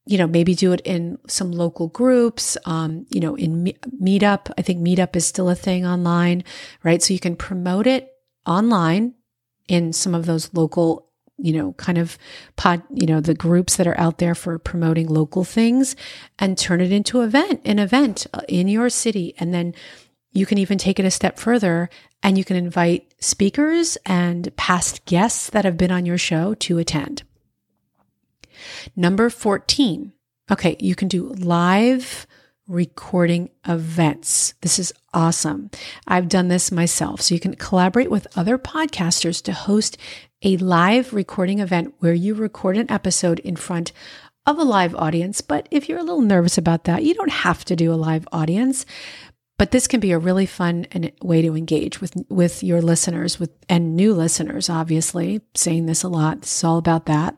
you 0.06 0.18
know, 0.18 0.26
maybe 0.26 0.54
do 0.54 0.72
it 0.72 0.82
in 0.84 1.18
some 1.28 1.50
local 1.50 1.88
groups, 1.88 2.58
um, 2.66 3.06
you 3.08 3.20
know, 3.20 3.36
in 3.36 3.72
Meetup. 4.02 4.52
I 4.58 4.60
think 4.60 4.86
Meetup 4.86 5.16
is 5.16 5.24
still 5.24 5.48
a 5.48 5.54
thing 5.54 5.86
online, 5.86 6.44
right? 6.82 7.02
So 7.02 7.14
you 7.14 7.20
can 7.20 7.36
promote 7.36 7.86
it 7.86 8.12
online 8.44 9.14
in 9.68 9.92
some 9.92 10.14
of 10.14 10.26
those 10.26 10.52
local 10.54 11.08
you 11.36 11.52
know, 11.52 11.72
kind 11.74 11.98
of 11.98 12.16
pod, 12.56 12.82
you 12.90 13.06
know, 13.06 13.20
the 13.20 13.34
groups 13.34 13.76
that 13.76 13.86
are 13.86 13.98
out 13.98 14.18
there 14.18 14.34
for 14.34 14.58
promoting 14.58 15.08
local 15.08 15.44
things 15.44 15.96
and 16.38 16.56
turn 16.56 16.80
it 16.80 16.92
into 16.92 17.22
event, 17.22 17.60
an 17.64 17.78
event 17.78 18.26
uh, 18.32 18.42
in 18.48 18.68
your 18.68 18.88
city. 18.88 19.34
And 19.38 19.52
then 19.52 19.74
you 20.32 20.46
can 20.46 20.58
even 20.58 20.78
take 20.78 21.00
it 21.00 21.04
a 21.04 21.10
step 21.10 21.38
further 21.38 21.90
and 22.22 22.38
you 22.38 22.44
can 22.44 22.56
invite 22.56 23.12
speakers 23.20 23.98
and 24.06 24.54
past 24.56 25.04
guests 25.06 25.50
that 25.50 25.64
have 25.64 25.76
been 25.76 25.90
on 25.90 26.06
your 26.06 26.18
show 26.18 26.54
to 26.54 26.78
attend. 26.78 27.24
Number 28.94 29.28
14. 29.28 30.12
Okay. 30.50 30.76
You 30.78 30.94
can 30.94 31.08
do 31.08 31.28
live 31.28 32.26
recording 32.66 33.50
events. 33.66 34.54
This 34.62 34.78
is 34.78 34.92
awesome. 35.12 35.70
I've 36.06 36.28
done 36.28 36.48
this 36.48 36.72
myself. 36.72 37.20
So 37.20 37.34
you 37.34 37.40
can 37.40 37.54
collaborate 37.54 38.10
with 38.10 38.26
other 38.36 38.58
podcasters 38.58 39.42
to 39.42 39.52
host 39.52 39.98
a 40.42 40.56
live 40.56 41.12
recording 41.12 41.58
event 41.58 41.94
where 41.98 42.14
you 42.14 42.34
record 42.34 42.76
an 42.76 42.90
episode 42.90 43.38
in 43.40 43.56
front 43.56 43.92
of 44.46 44.58
a 44.58 44.64
live 44.64 44.94
audience. 44.94 45.40
But 45.40 45.68
if 45.70 45.88
you're 45.88 45.98
a 45.98 46.04
little 46.04 46.20
nervous 46.20 46.58
about 46.58 46.84
that, 46.84 47.02
you 47.02 47.14
don't 47.14 47.30
have 47.30 47.64
to 47.66 47.76
do 47.76 47.92
a 47.92 47.96
live 47.96 48.26
audience. 48.32 48.84
But 49.56 49.70
this 49.70 49.86
can 49.86 50.00
be 50.00 50.12
a 50.12 50.18
really 50.18 50.46
fun 50.46 50.86
way 51.22 51.42
to 51.42 51.56
engage 51.56 52.00
with 52.00 52.14
with 52.28 52.62
your 52.62 52.82
listeners 52.82 53.38
with 53.38 53.50
and 53.68 53.94
new 53.94 54.12
listeners 54.12 54.68
obviously 54.68 55.42
saying 55.54 55.86
this 55.86 56.02
a 56.02 56.08
lot 56.08 56.38
It's 56.38 56.64
all 56.64 56.76
about 56.76 57.06
that 57.06 57.36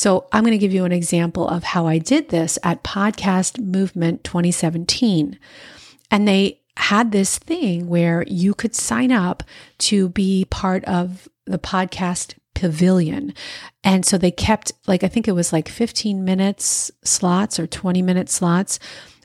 so 0.00 0.26
I'm 0.32 0.44
going 0.44 0.52
to 0.52 0.58
give 0.58 0.72
you 0.72 0.86
an 0.86 0.92
example 0.92 1.46
of 1.46 1.62
how 1.62 1.86
I 1.86 1.98
did 1.98 2.30
this 2.30 2.58
at 2.62 2.82
Podcast 2.82 3.60
Movement 3.60 4.24
2017. 4.24 5.38
And 6.10 6.26
they 6.26 6.62
had 6.78 7.12
this 7.12 7.36
thing 7.36 7.86
where 7.86 8.24
you 8.26 8.54
could 8.54 8.74
sign 8.74 9.12
up 9.12 9.42
to 9.76 10.08
be 10.08 10.46
part 10.46 10.86
of 10.86 11.28
the 11.44 11.58
podcast 11.58 12.32
pavilion. 12.54 13.34
And 13.84 14.06
so 14.06 14.16
they 14.16 14.30
kept 14.30 14.72
like 14.86 15.04
I 15.04 15.08
think 15.08 15.28
it 15.28 15.32
was 15.32 15.52
like 15.52 15.68
15 15.68 16.24
minutes 16.24 16.90
slots 17.04 17.60
or 17.60 17.66
20 17.66 18.00
minute 18.00 18.30
slots 18.30 18.78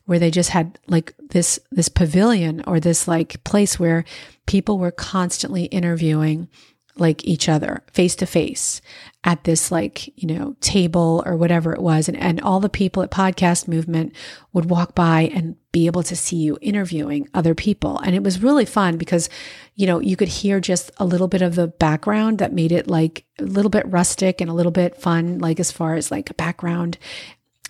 where 0.08 0.20
they 0.20 0.30
just 0.30 0.50
had 0.50 0.78
like 0.88 1.14
this 1.30 1.58
this 1.72 1.88
pavilion 1.88 2.62
or 2.68 2.82
this 2.82 3.08
like 3.08 3.42
place 3.46 3.80
where 3.80 4.04
people 4.46 4.78
were 4.78 4.92
constantly 4.92 5.68
interviewing 5.68 6.50
like 6.98 7.26
each 7.26 7.50
other 7.50 7.84
face 7.92 8.16
to 8.16 8.26
face 8.26 8.82
at 9.24 9.44
this 9.44 9.72
like 9.72 10.08
you 10.22 10.28
know 10.28 10.56
table 10.62 11.24
or 11.26 11.36
whatever 11.36 11.74
it 11.74 11.82
was. 11.82 12.08
And, 12.08 12.18
and 12.18 12.40
all 12.42 12.60
the 12.60 12.70
people 12.70 13.04
at 13.04 13.12
podcast 13.12 13.68
movement 13.68 14.16
would 14.54 14.70
walk 14.70 14.96
by 14.96 15.24
and 15.34 15.56
be 15.72 15.88
able 15.88 16.04
to 16.04 16.16
see 16.16 16.38
you 16.38 16.58
interviewing 16.62 17.28
other 17.34 17.54
people. 17.54 18.00
And 18.00 18.16
it 18.16 18.24
was 18.24 18.42
really 18.42 18.66
fun 18.66 18.98
because 18.98 19.30
you 19.76 19.88
know 19.88 20.00
you 20.00 20.16
could 20.16 20.30
hear 20.30 20.60
just 20.60 20.92
a 20.98 21.06
little 21.06 21.28
bit 21.28 21.42
of 21.42 21.56
the 21.56 21.68
background 21.68 22.40
that 22.40 22.54
made 22.54 22.72
it 22.72 22.88
like 22.88 23.26
a 23.40 23.44
little 23.44 23.72
bit 23.72 23.90
rustic 23.92 24.40
and 24.40 24.50
a 24.50 24.54
little 24.54 24.72
bit 24.72 24.96
fun 24.96 25.40
like 25.40 25.60
as 25.60 25.72
far 25.72 25.96
as 25.96 26.12
like 26.12 26.30
a 26.30 26.36
background. 26.36 26.98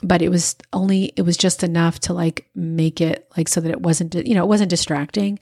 But 0.03 0.21
it 0.21 0.29
was 0.29 0.55
only 0.73 1.13
it 1.15 1.23
was 1.23 1.37
just 1.37 1.63
enough 1.63 1.99
to 2.01 2.13
like 2.13 2.47
make 2.53 3.01
it 3.01 3.27
like 3.37 3.47
so 3.47 3.61
that 3.61 3.71
it 3.71 3.81
wasn't 3.81 4.13
you 4.13 4.35
know 4.35 4.43
it 4.43 4.49
wasn't 4.49 4.69
distracting 4.69 5.39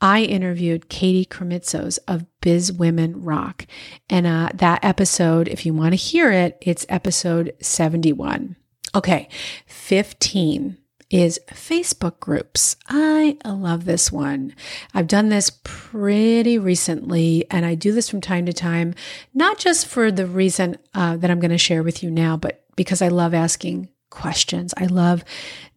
I 0.00 0.22
interviewed 0.22 0.88
Katie 0.88 1.24
Krimitsos 1.24 1.98
of 2.06 2.26
Biz 2.40 2.72
Women 2.72 3.22
Rock. 3.22 3.66
And 4.10 4.26
uh, 4.26 4.50
that 4.54 4.84
episode, 4.84 5.48
if 5.48 5.64
you 5.64 5.72
want 5.72 5.92
to 5.92 5.96
hear 5.96 6.30
it, 6.30 6.58
it's 6.60 6.86
episode 6.88 7.54
71. 7.60 8.56
Okay, 8.94 9.28
15 9.66 10.78
is 11.10 11.38
Facebook 11.48 12.18
groups. 12.18 12.76
I 12.88 13.36
love 13.44 13.84
this 13.84 14.10
one. 14.10 14.54
I've 14.92 15.06
done 15.06 15.28
this 15.28 15.50
pretty 15.62 16.58
recently, 16.58 17.44
and 17.50 17.64
I 17.64 17.74
do 17.74 17.92
this 17.92 18.08
from 18.08 18.20
time 18.20 18.46
to 18.46 18.52
time, 18.52 18.94
not 19.32 19.58
just 19.58 19.86
for 19.86 20.10
the 20.10 20.26
reason 20.26 20.76
uh, 20.94 21.16
that 21.16 21.30
I'm 21.30 21.40
going 21.40 21.50
to 21.52 21.58
share 21.58 21.82
with 21.82 22.02
you 22.02 22.10
now, 22.10 22.36
but 22.36 22.64
because 22.74 23.02
I 23.02 23.08
love 23.08 23.34
asking 23.34 23.88
questions. 24.10 24.72
I 24.76 24.86
love 24.86 25.24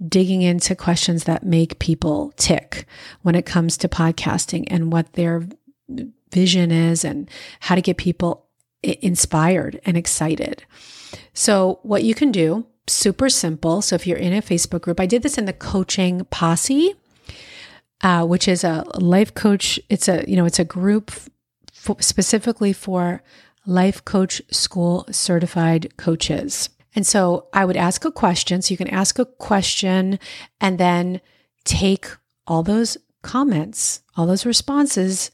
digging 0.05 0.41
into 0.41 0.75
questions 0.75 1.25
that 1.25 1.43
make 1.43 1.79
people 1.79 2.33
tick 2.37 2.85
when 3.21 3.35
it 3.35 3.45
comes 3.45 3.77
to 3.77 3.87
podcasting 3.87 4.65
and 4.67 4.91
what 4.91 5.13
their 5.13 5.47
vision 6.31 6.71
is 6.71 7.03
and 7.03 7.29
how 7.61 7.75
to 7.75 7.81
get 7.81 7.97
people 7.97 8.45
inspired 8.83 9.79
and 9.85 9.97
excited. 9.97 10.63
So, 11.33 11.79
what 11.83 12.03
you 12.03 12.13
can 12.13 12.31
do, 12.31 12.65
super 12.87 13.29
simple. 13.29 13.81
So, 13.81 13.95
if 13.95 14.05
you're 14.05 14.17
in 14.17 14.33
a 14.33 14.41
Facebook 14.41 14.81
group, 14.81 14.99
I 14.99 15.05
did 15.05 15.23
this 15.23 15.37
in 15.37 15.45
the 15.45 15.53
coaching 15.53 16.25
posse, 16.25 16.95
uh, 18.01 18.25
which 18.25 18.47
is 18.47 18.63
a 18.63 18.85
life 18.95 19.33
coach. 19.33 19.79
It's 19.89 20.07
a 20.07 20.23
you 20.27 20.35
know 20.35 20.45
it's 20.45 20.59
a 20.59 20.65
group 20.65 21.11
f- 21.11 21.95
specifically 21.99 22.73
for 22.73 23.23
life 23.65 24.03
coach 24.05 24.41
school 24.51 25.05
certified 25.11 25.95
coaches. 25.97 26.69
And 26.99 27.07
so 27.07 27.47
I 27.53 27.63
would 27.63 27.77
ask 27.77 28.03
a 28.03 28.11
question. 28.11 28.61
So 28.61 28.73
you 28.73 28.77
can 28.77 28.89
ask 28.89 29.19
a 29.19 29.25
question 29.25 30.19
and 30.59 30.77
then 30.77 31.21
take 31.63 32.07
all 32.45 32.61
those 32.61 32.97
comments, 33.21 34.01
all 34.17 34.27
those 34.27 34.45
responses 34.45 35.31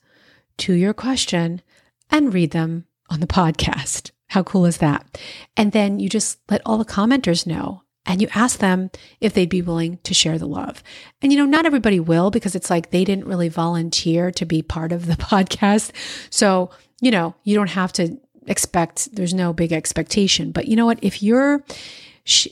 to 0.59 0.73
your 0.73 0.93
question 0.93 1.63
and 2.11 2.35
read 2.35 2.51
them 2.51 2.85
on 3.09 3.19
the 3.19 3.25
podcast. 3.41 4.11
How 4.27 4.43
cool 4.43 4.67
is 4.67 4.77
that? 4.77 5.19
And 5.57 5.71
then 5.71 5.97
you 5.97 6.07
just 6.07 6.37
let 6.51 6.61
all 6.67 6.77
the 6.77 6.85
commenters 6.85 7.47
know 7.47 7.81
and 8.05 8.21
you 8.21 8.27
ask 8.35 8.59
them 8.59 8.91
if 9.19 9.33
they'd 9.33 9.49
be 9.49 9.63
willing 9.63 9.97
to 10.03 10.13
share 10.13 10.37
the 10.37 10.45
love. 10.45 10.83
And 11.23 11.31
you 11.31 11.39
know, 11.39 11.45
not 11.45 11.65
everybody 11.65 11.99
will 11.99 12.29
because 12.29 12.53
it's 12.53 12.69
like 12.69 12.91
they 12.91 13.03
didn't 13.03 13.25
really 13.25 13.49
volunteer 13.49 14.29
to 14.29 14.45
be 14.45 14.61
part 14.61 14.91
of 14.91 15.07
the 15.07 15.13
podcast. 15.15 15.93
So, 16.29 16.69
you 17.01 17.09
know, 17.09 17.33
you 17.43 17.55
don't 17.55 17.71
have 17.71 17.91
to 17.93 18.19
expect 18.47 19.15
there's 19.15 19.33
no 19.33 19.53
big 19.53 19.71
expectation. 19.71 20.51
But 20.51 20.67
you 20.67 20.75
know 20.75 20.85
what? 20.85 20.99
If 21.01 21.21
you're 21.23 21.63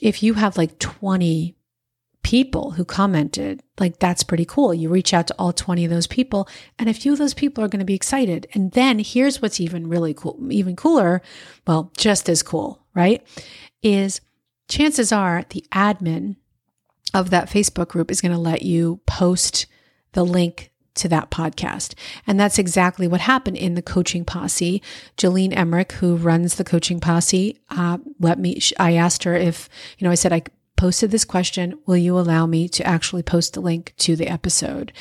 if 0.01 0.21
you 0.21 0.35
have 0.35 0.57
like 0.57 0.77
20 0.79 1.55
people 2.23 2.71
who 2.71 2.85
commented 2.85 3.61
like 3.79 3.99
that's 3.99 4.23
pretty 4.23 4.45
cool. 4.45 4.73
You 4.73 4.89
reach 4.89 5.13
out 5.13 5.27
to 5.27 5.35
all 5.37 5.51
20 5.51 5.85
of 5.85 5.91
those 5.91 6.07
people 6.07 6.47
and 6.79 6.89
a 6.89 6.93
few 6.93 7.11
of 7.11 7.19
those 7.19 7.33
people 7.33 7.63
are 7.63 7.67
going 7.67 7.79
to 7.79 7.85
be 7.85 7.95
excited. 7.95 8.47
And 8.53 8.71
then 8.71 8.99
here's 8.99 9.41
what's 9.41 9.59
even 9.59 9.89
really 9.89 10.13
cool 10.13 10.39
even 10.49 10.75
cooler 10.75 11.21
well 11.67 11.91
just 11.97 12.29
as 12.29 12.41
cool 12.41 12.81
right? 12.95 13.25
Is 13.81 14.21
chances 14.69 15.11
are 15.11 15.43
the 15.49 15.65
admin 15.71 16.37
of 17.13 17.29
that 17.29 17.49
facebook 17.49 17.89
group 17.89 18.09
is 18.09 18.21
going 18.21 18.31
to 18.31 18.37
let 18.37 18.63
you 18.63 19.01
post 19.05 19.67
the 20.13 20.23
link 20.23 20.71
to 20.95 21.07
that 21.09 21.31
podcast. 21.31 21.93
And 22.27 22.39
that's 22.39 22.59
exactly 22.59 23.07
what 23.07 23.21
happened 23.21 23.57
in 23.57 23.75
the 23.75 23.81
coaching 23.81 24.25
posse. 24.25 24.81
Jolene 25.17 25.55
Emmerich, 25.55 25.93
who 25.93 26.15
runs 26.15 26.55
the 26.55 26.63
coaching 26.63 26.99
posse, 26.99 27.59
uh, 27.69 27.97
let 28.19 28.39
me, 28.39 28.59
I 28.79 28.93
asked 28.93 29.23
her 29.23 29.35
if, 29.35 29.69
you 29.97 30.05
know, 30.05 30.11
I 30.11 30.15
said, 30.15 30.33
I 30.33 30.43
posted 30.77 31.11
this 31.11 31.25
question. 31.25 31.79
Will 31.85 31.97
you 31.97 32.17
allow 32.17 32.45
me 32.45 32.67
to 32.69 32.85
actually 32.85 33.23
post 33.23 33.53
the 33.53 33.61
link 33.61 33.93
to 33.97 34.15
the 34.15 34.27
episode? 34.27 34.91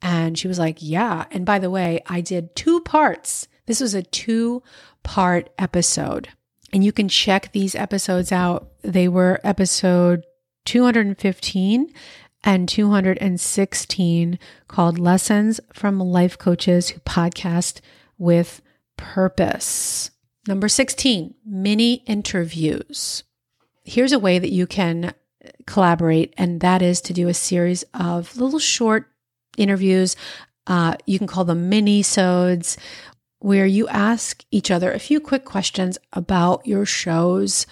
And 0.00 0.38
she 0.38 0.48
was 0.48 0.58
like, 0.58 0.76
Yeah. 0.80 1.24
And 1.30 1.46
by 1.46 1.58
the 1.58 1.70
way, 1.70 2.02
I 2.06 2.20
did 2.20 2.54
two 2.54 2.80
parts. 2.80 3.48
This 3.66 3.80
was 3.80 3.94
a 3.94 4.02
two 4.02 4.62
part 5.02 5.50
episode. 5.58 6.28
And 6.72 6.84
you 6.84 6.92
can 6.92 7.08
check 7.08 7.52
these 7.52 7.74
episodes 7.74 8.32
out. 8.32 8.68
They 8.82 9.08
were 9.08 9.40
episode 9.42 10.24
215 10.66 11.92
and 12.44 12.68
216 12.68 14.38
called 14.68 14.98
Lessons 14.98 15.60
from 15.72 15.98
Life 15.98 16.38
Coaches 16.38 16.90
Who 16.90 17.00
Podcast 17.00 17.80
with 18.18 18.60
Purpose. 18.96 20.10
Number 20.46 20.68
16, 20.68 21.34
mini 21.46 21.94
interviews. 22.06 23.24
Here's 23.82 24.12
a 24.12 24.18
way 24.18 24.38
that 24.38 24.52
you 24.52 24.66
can 24.66 25.14
collaborate, 25.66 26.34
and 26.36 26.60
that 26.60 26.82
is 26.82 27.00
to 27.02 27.14
do 27.14 27.28
a 27.28 27.34
series 27.34 27.82
of 27.94 28.36
little 28.36 28.58
short 28.58 29.06
interviews. 29.56 30.14
Uh, 30.66 30.94
you 31.06 31.18
can 31.18 31.26
call 31.26 31.44
them 31.44 31.68
mini-sodes, 31.68 32.76
where 33.38 33.66
you 33.66 33.86
ask 33.88 34.44
each 34.50 34.70
other 34.70 34.90
a 34.90 34.98
few 34.98 35.20
quick 35.20 35.44
questions 35.44 35.98
about 36.14 36.66
your 36.66 36.86
shows 36.86 37.66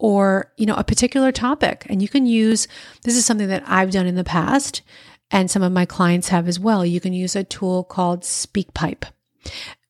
or 0.00 0.50
you 0.56 0.66
know 0.66 0.74
a 0.74 0.82
particular 0.82 1.30
topic. 1.30 1.86
And 1.88 2.02
you 2.02 2.08
can 2.08 2.26
use 2.26 2.66
this 3.04 3.16
is 3.16 3.24
something 3.24 3.48
that 3.48 3.62
I've 3.66 3.92
done 3.92 4.06
in 4.06 4.16
the 4.16 4.24
past 4.24 4.82
and 5.30 5.50
some 5.50 5.62
of 5.62 5.72
my 5.72 5.84
clients 5.84 6.28
have 6.28 6.48
as 6.48 6.58
well. 6.58 6.84
You 6.84 7.00
can 7.00 7.12
use 7.12 7.36
a 7.36 7.44
tool 7.44 7.84
called 7.84 8.22
speakpipe. 8.22 9.04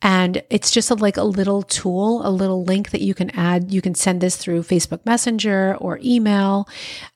And 0.03 0.43
it's 0.51 0.71
just 0.71 0.91
a, 0.91 0.95
like 0.95 1.17
a 1.17 1.23
little 1.23 1.63
tool 1.63 2.27
a 2.27 2.31
little 2.31 2.65
link 2.65 2.91
that 2.91 3.03
you 3.03 3.15
can 3.15 3.31
add. 3.31 3.73
You 3.73 3.81
can 3.81 3.95
send 3.95 4.21
this 4.21 4.37
through 4.37 4.63
facebook 4.63 5.07
messenger 5.07 5.77
or 5.77 6.01
email 6.03 6.69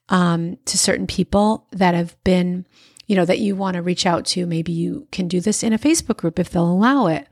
um, 0.09 0.57
to 0.65 0.77
certain 0.77 1.07
people 1.07 1.67
that 1.71 1.93
have 1.95 2.15
been 2.23 2.65
you 3.07 3.15
know 3.15 3.25
that 3.25 3.39
you 3.39 3.55
want 3.55 3.75
to 3.75 3.81
reach 3.81 4.05
out 4.05 4.25
to. 4.25 4.45
Maybe 4.45 4.71
you 4.71 5.07
can 5.11 5.27
do 5.27 5.41
this 5.41 5.63
in 5.63 5.73
a 5.73 5.79
facebook 5.79 6.17
group 6.17 6.39
if 6.39 6.49
they'll 6.49 6.71
allow 6.71 7.07
it. 7.07 7.27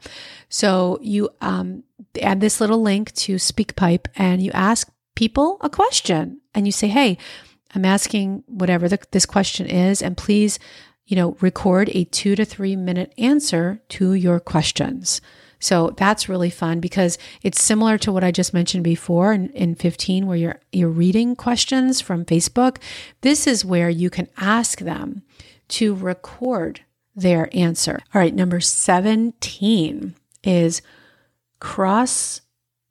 So 0.49 0.99
you 1.01 1.29
um, 1.41 1.83
add 2.21 2.41
this 2.41 2.61
little 2.61 2.81
link 2.81 3.11
to 3.13 3.35
speakpipe 3.35 4.05
and 4.15 4.41
you 4.41 4.51
ask 4.51 4.92
people 5.15 5.57
a 5.61 5.69
question 5.69 6.41
and 6.53 6.65
you 6.65 6.71
say, 6.71 6.87
Hey, 6.87 7.17
I'm 7.75 7.85
asking 7.85 8.43
whatever 8.47 8.87
the, 8.87 8.99
this 9.11 9.25
question 9.25 9.65
is, 9.65 10.01
and 10.01 10.15
please, 10.15 10.59
you 11.05 11.15
know, 11.15 11.37
record 11.41 11.89
a 11.93 12.05
two 12.05 12.35
to 12.35 12.45
three 12.45 12.75
minute 12.75 13.13
answer 13.17 13.81
to 13.89 14.13
your 14.13 14.39
questions. 14.39 15.21
So 15.59 15.91
that's 15.95 16.27
really 16.27 16.49
fun 16.49 16.81
because 16.81 17.17
it's 17.41 17.63
similar 17.63 17.97
to 17.99 18.11
what 18.11 18.23
I 18.23 18.31
just 18.31 18.53
mentioned 18.53 18.83
before 18.83 19.31
in, 19.31 19.49
in 19.51 19.75
15, 19.75 20.27
where 20.27 20.37
you're 20.37 20.59
you're 20.71 20.89
reading 20.89 21.37
questions 21.37 22.01
from 22.01 22.25
Facebook. 22.25 22.77
This 23.21 23.47
is 23.47 23.63
where 23.63 23.89
you 23.89 24.09
can 24.09 24.27
ask 24.37 24.79
them 24.79 25.23
to 25.69 25.95
record 25.95 26.81
their 27.15 27.49
answer. 27.55 28.01
All 28.13 28.19
right, 28.19 28.35
number 28.35 28.59
17 28.59 30.15
is 30.43 30.81
cross 31.59 32.41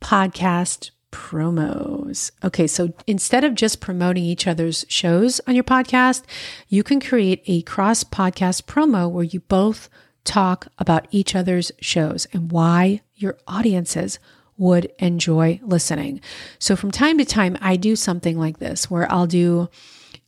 podcast 0.00 0.92
promos. 1.12 2.33
Okay, 2.42 2.66
so 2.66 2.92
instead 3.07 3.44
of 3.44 3.55
just 3.55 3.81
promoting 3.81 4.25
each 4.25 4.48
other's 4.48 4.85
shows 4.88 5.40
on 5.46 5.55
your 5.55 5.62
podcast, 5.62 6.25
you 6.68 6.83
can 6.83 7.01
create 7.01 7.42
a 7.46 7.62
cross 7.62 8.03
podcast 8.03 8.62
promo 8.62 9.09
where 9.09 9.22
you 9.22 9.40
both 9.40 9.88
talk 10.25 10.66
about 10.79 11.07
each 11.11 11.37
other's 11.37 11.70
shows 11.81 12.27
and 12.33 12.51
why 12.51 13.03
your 13.14 13.38
audiences 13.46 14.18
would 14.57 14.90
enjoy 14.98 15.61
listening. 15.62 16.20
So 16.59 16.77
from 16.77 16.90
time 16.90 17.18
to 17.18 17.25
time, 17.25 17.57
I 17.61 17.77
do 17.77 17.94
something 17.96 18.38
like 18.38 18.59
this 18.59 18.90
where 18.90 19.11
I'll 19.11 19.27
do 19.27 19.68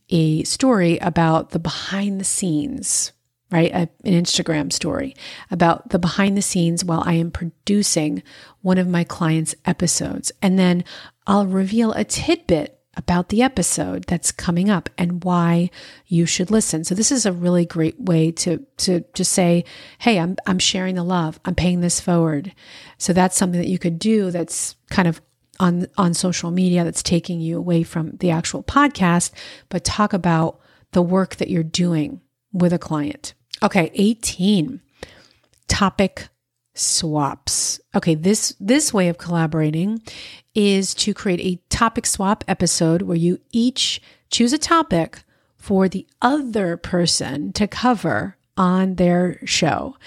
a 0.09 0.43
story 0.43 0.97
about 0.99 1.49
the 1.49 1.59
behind 1.59 2.19
the 2.19 2.25
scenes 2.25 3.11
right? 3.55 3.71
A, 3.71 3.89
an 4.03 4.21
Instagram 4.23 4.71
story 4.71 5.15
about 5.49 5.89
the 5.89 5.97
behind 5.97 6.35
the 6.35 6.41
scenes 6.41 6.83
while 6.83 7.01
I 7.05 7.13
am 7.13 7.31
producing 7.31 8.21
one 8.61 8.77
of 8.77 8.85
my 8.85 9.05
clients' 9.05 9.55
episodes. 9.63 10.29
And 10.41 10.59
then 10.59 10.83
I'll 11.25 11.47
reveal 11.47 11.93
a 11.93 12.03
tidbit 12.03 12.77
about 12.97 13.29
the 13.29 13.41
episode 13.41 14.03
that's 14.05 14.33
coming 14.33 14.69
up 14.69 14.89
and 14.97 15.23
why 15.23 15.69
you 16.05 16.25
should 16.25 16.51
listen. 16.51 16.83
So 16.83 16.95
this 16.95 17.13
is 17.13 17.25
a 17.25 17.31
really 17.31 17.65
great 17.65 17.97
way 17.99 18.31
to 18.31 18.65
to 18.77 19.05
just 19.13 19.31
say, 19.31 19.63
"Hey, 19.99 20.19
I'm 20.19 20.35
I'm 20.45 20.59
sharing 20.59 20.95
the 20.95 21.03
love. 21.03 21.39
I'm 21.45 21.55
paying 21.55 21.79
this 21.79 22.01
forward." 22.01 22.53
So 22.97 23.13
that's 23.13 23.37
something 23.37 23.61
that 23.61 23.69
you 23.69 23.79
could 23.79 23.99
do 23.99 24.31
that's 24.31 24.75
kind 24.89 25.07
of 25.07 25.21
on 25.61 25.87
on 25.97 26.13
social 26.13 26.51
media 26.51 26.83
that's 26.83 27.03
taking 27.03 27.39
you 27.39 27.57
away 27.57 27.83
from 27.83 28.17
the 28.17 28.31
actual 28.31 28.63
podcast, 28.63 29.31
but 29.69 29.85
talk 29.85 30.11
about 30.11 30.59
the 30.91 31.01
work 31.01 31.37
that 31.37 31.49
you're 31.49 31.63
doing 31.63 32.21
with 32.55 32.71
a 32.71 32.79
client. 32.79 33.33
Okay, 33.63 33.91
18. 33.93 34.81
Topic 35.67 36.29
swaps. 36.73 37.79
Okay, 37.95 38.15
this 38.15 38.55
this 38.59 38.93
way 38.93 39.07
of 39.07 39.17
collaborating 39.17 40.01
is 40.53 40.93
to 40.95 41.13
create 41.13 41.39
a 41.41 41.61
topic 41.69 42.05
swap 42.05 42.43
episode 42.47 43.01
where 43.03 43.17
you 43.17 43.39
each 43.51 44.01
choose 44.29 44.53
a 44.53 44.57
topic 44.57 45.23
for 45.57 45.89
the 45.89 46.05
other 46.21 46.77
person 46.77 47.51
to 47.53 47.67
cover 47.67 48.37
on 48.57 48.95
their 48.95 49.39
show. 49.45 49.97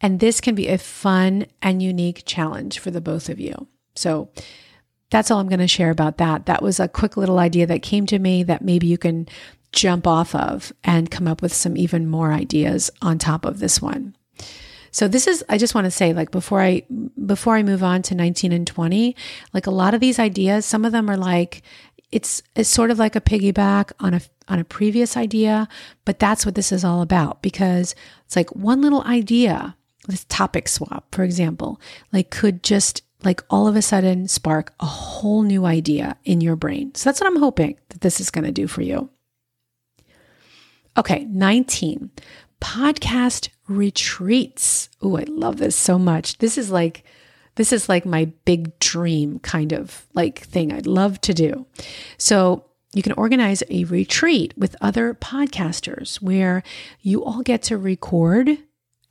And 0.00 0.20
this 0.20 0.40
can 0.40 0.54
be 0.54 0.68
a 0.68 0.78
fun 0.78 1.46
and 1.60 1.82
unique 1.82 2.22
challenge 2.24 2.78
for 2.78 2.90
the 2.90 3.00
both 3.00 3.28
of 3.28 3.40
you. 3.40 3.66
So 3.96 4.30
that's 5.10 5.30
all 5.30 5.40
I'm 5.40 5.48
going 5.48 5.58
to 5.58 5.68
share 5.68 5.90
about 5.90 6.18
that. 6.18 6.46
That 6.46 6.62
was 6.62 6.78
a 6.78 6.88
quick 6.88 7.16
little 7.16 7.38
idea 7.38 7.66
that 7.66 7.82
came 7.82 8.06
to 8.06 8.18
me 8.18 8.42
that 8.44 8.62
maybe 8.62 8.86
you 8.86 8.98
can 8.98 9.28
jump 9.72 10.06
off 10.06 10.34
of 10.34 10.72
and 10.84 11.10
come 11.10 11.28
up 11.28 11.42
with 11.42 11.52
some 11.52 11.76
even 11.76 12.06
more 12.06 12.32
ideas 12.32 12.90
on 13.02 13.18
top 13.18 13.44
of 13.44 13.58
this 13.58 13.80
one. 13.82 14.16
So 14.90 15.06
this 15.08 15.26
is 15.26 15.44
I 15.48 15.58
just 15.58 15.74
want 15.74 15.84
to 15.84 15.90
say 15.90 16.12
like 16.12 16.30
before 16.30 16.60
I 16.60 16.82
before 17.24 17.56
I 17.56 17.62
move 17.62 17.82
on 17.82 18.02
to 18.02 18.14
19 18.14 18.52
and 18.52 18.66
20, 18.66 19.14
like 19.52 19.66
a 19.66 19.70
lot 19.70 19.94
of 19.94 20.00
these 20.00 20.18
ideas, 20.18 20.64
some 20.64 20.84
of 20.84 20.92
them 20.92 21.10
are 21.10 21.16
like 21.16 21.62
it's 22.10 22.42
it's 22.56 22.70
sort 22.70 22.90
of 22.90 22.98
like 22.98 23.14
a 23.14 23.20
piggyback 23.20 23.92
on 24.00 24.14
a 24.14 24.20
on 24.48 24.58
a 24.58 24.64
previous 24.64 25.16
idea, 25.16 25.68
but 26.04 26.18
that's 26.18 26.46
what 26.46 26.54
this 26.54 26.72
is 26.72 26.84
all 26.84 27.02
about 27.02 27.42
because 27.42 27.94
it's 28.24 28.36
like 28.36 28.54
one 28.56 28.80
little 28.80 29.02
idea, 29.02 29.76
this 30.06 30.24
topic 30.28 30.68
swap, 30.68 31.14
for 31.14 31.22
example, 31.22 31.80
like 32.12 32.30
could 32.30 32.62
just 32.62 33.02
like 33.24 33.42
all 33.50 33.66
of 33.66 33.76
a 33.76 33.82
sudden 33.82 34.26
spark 34.28 34.72
a 34.80 34.86
whole 34.86 35.42
new 35.42 35.66
idea 35.66 36.16
in 36.24 36.40
your 36.40 36.56
brain. 36.56 36.94
So 36.94 37.08
that's 37.08 37.20
what 37.20 37.26
I'm 37.26 37.40
hoping 37.40 37.76
that 37.90 38.00
this 38.00 38.20
is 38.20 38.30
going 38.30 38.44
to 38.44 38.52
do 38.52 38.66
for 38.66 38.80
you. 38.82 39.10
Okay, 40.98 41.26
19. 41.30 42.10
Podcast 42.60 43.50
retreats. 43.68 44.88
Oh, 45.00 45.16
I 45.16 45.24
love 45.28 45.58
this 45.58 45.76
so 45.76 45.96
much. 45.96 46.38
This 46.38 46.58
is 46.58 46.72
like 46.72 47.04
this 47.54 47.72
is 47.72 47.88
like 47.88 48.04
my 48.04 48.26
big 48.44 48.76
dream 48.80 49.38
kind 49.38 49.72
of 49.72 50.06
like 50.14 50.40
thing 50.40 50.72
I'd 50.72 50.88
love 50.88 51.20
to 51.22 51.32
do. 51.32 51.66
So, 52.18 52.64
you 52.94 53.02
can 53.02 53.12
organize 53.12 53.62
a 53.68 53.84
retreat 53.84 54.54
with 54.56 54.74
other 54.80 55.14
podcasters 55.14 56.22
where 56.22 56.62
you 57.00 57.22
all 57.24 57.42
get 57.42 57.62
to 57.64 57.76
record 57.76 58.58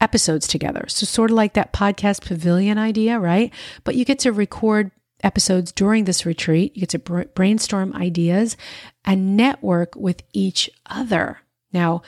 episodes 0.02 0.48
together. 0.48 0.86
So, 0.90 1.06
sort 1.06 1.32
of 1.32 1.38
like 1.38 1.54
that 1.54 1.72
podcast 1.72 2.26
pavilion 2.26 2.78
idea, 2.78 3.18
right? 3.18 3.54
But 3.86 3.96
you 3.96 4.04
get 4.04 4.20
to 4.20 4.34
record 4.34 4.92
episodes 5.24 5.72
during 5.72 6.04
this 6.04 6.26
retreat. 6.26 6.76
You 6.76 6.82
get 6.86 6.90
to 6.90 7.28
brainstorm 7.34 7.94
ideas 7.94 8.58
and 9.06 9.38
network 9.38 9.96
with 9.96 10.24
each 10.34 10.70
other. 10.88 11.40
Now, 11.74 12.02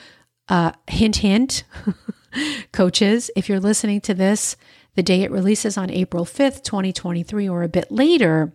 uh, 0.48 0.72
hint, 0.88 1.16
hint, 1.16 1.64
coaches, 2.72 3.30
if 3.36 3.48
you're 3.48 3.60
listening 3.60 4.00
to 4.02 4.14
this 4.14 4.56
the 4.94 5.02
day 5.02 5.22
it 5.22 5.30
releases 5.30 5.78
on 5.78 5.90
April 5.90 6.24
5th, 6.24 6.62
2023, 6.64 7.48
or 7.48 7.62
a 7.62 7.68
bit 7.68 7.90
later, 7.90 8.52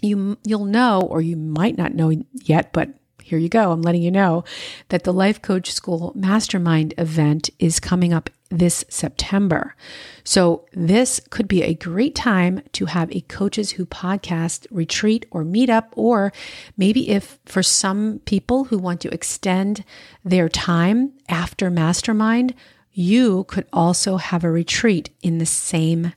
you, 0.00 0.38
you'll 0.42 0.64
know, 0.64 1.02
or 1.02 1.20
you 1.20 1.36
might 1.36 1.76
not 1.76 1.94
know 1.94 2.10
yet, 2.32 2.72
but 2.72 2.88
here 3.30 3.38
you 3.38 3.48
go. 3.48 3.70
I'm 3.70 3.82
letting 3.82 4.02
you 4.02 4.10
know 4.10 4.42
that 4.88 5.04
the 5.04 5.12
Life 5.12 5.40
Coach 5.40 5.70
School 5.70 6.12
Mastermind 6.16 6.94
event 6.98 7.48
is 7.60 7.78
coming 7.78 8.12
up 8.12 8.28
this 8.48 8.84
September. 8.88 9.76
So, 10.24 10.66
this 10.72 11.20
could 11.30 11.46
be 11.46 11.62
a 11.62 11.74
great 11.74 12.16
time 12.16 12.60
to 12.72 12.86
have 12.86 13.08
a 13.12 13.20
Coaches 13.20 13.70
Who 13.70 13.86
podcast 13.86 14.66
retreat 14.72 15.26
or 15.30 15.44
meetup, 15.44 15.90
or 15.92 16.32
maybe 16.76 17.08
if 17.08 17.38
for 17.46 17.62
some 17.62 18.20
people 18.24 18.64
who 18.64 18.78
want 18.78 19.00
to 19.02 19.14
extend 19.14 19.84
their 20.24 20.48
time 20.48 21.12
after 21.28 21.70
Mastermind, 21.70 22.52
you 22.90 23.44
could 23.44 23.68
also 23.72 24.16
have 24.16 24.42
a 24.42 24.50
retreat 24.50 25.10
in 25.22 25.38
the 25.38 25.46
same 25.46 26.14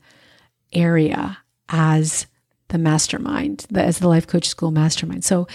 area 0.74 1.38
as 1.70 2.26
the 2.70 2.80
mastermind, 2.80 3.68
as 3.76 4.00
the 4.00 4.08
Life 4.08 4.26
Coach 4.26 4.48
School 4.48 4.72
Mastermind. 4.72 5.24
So, 5.24 5.48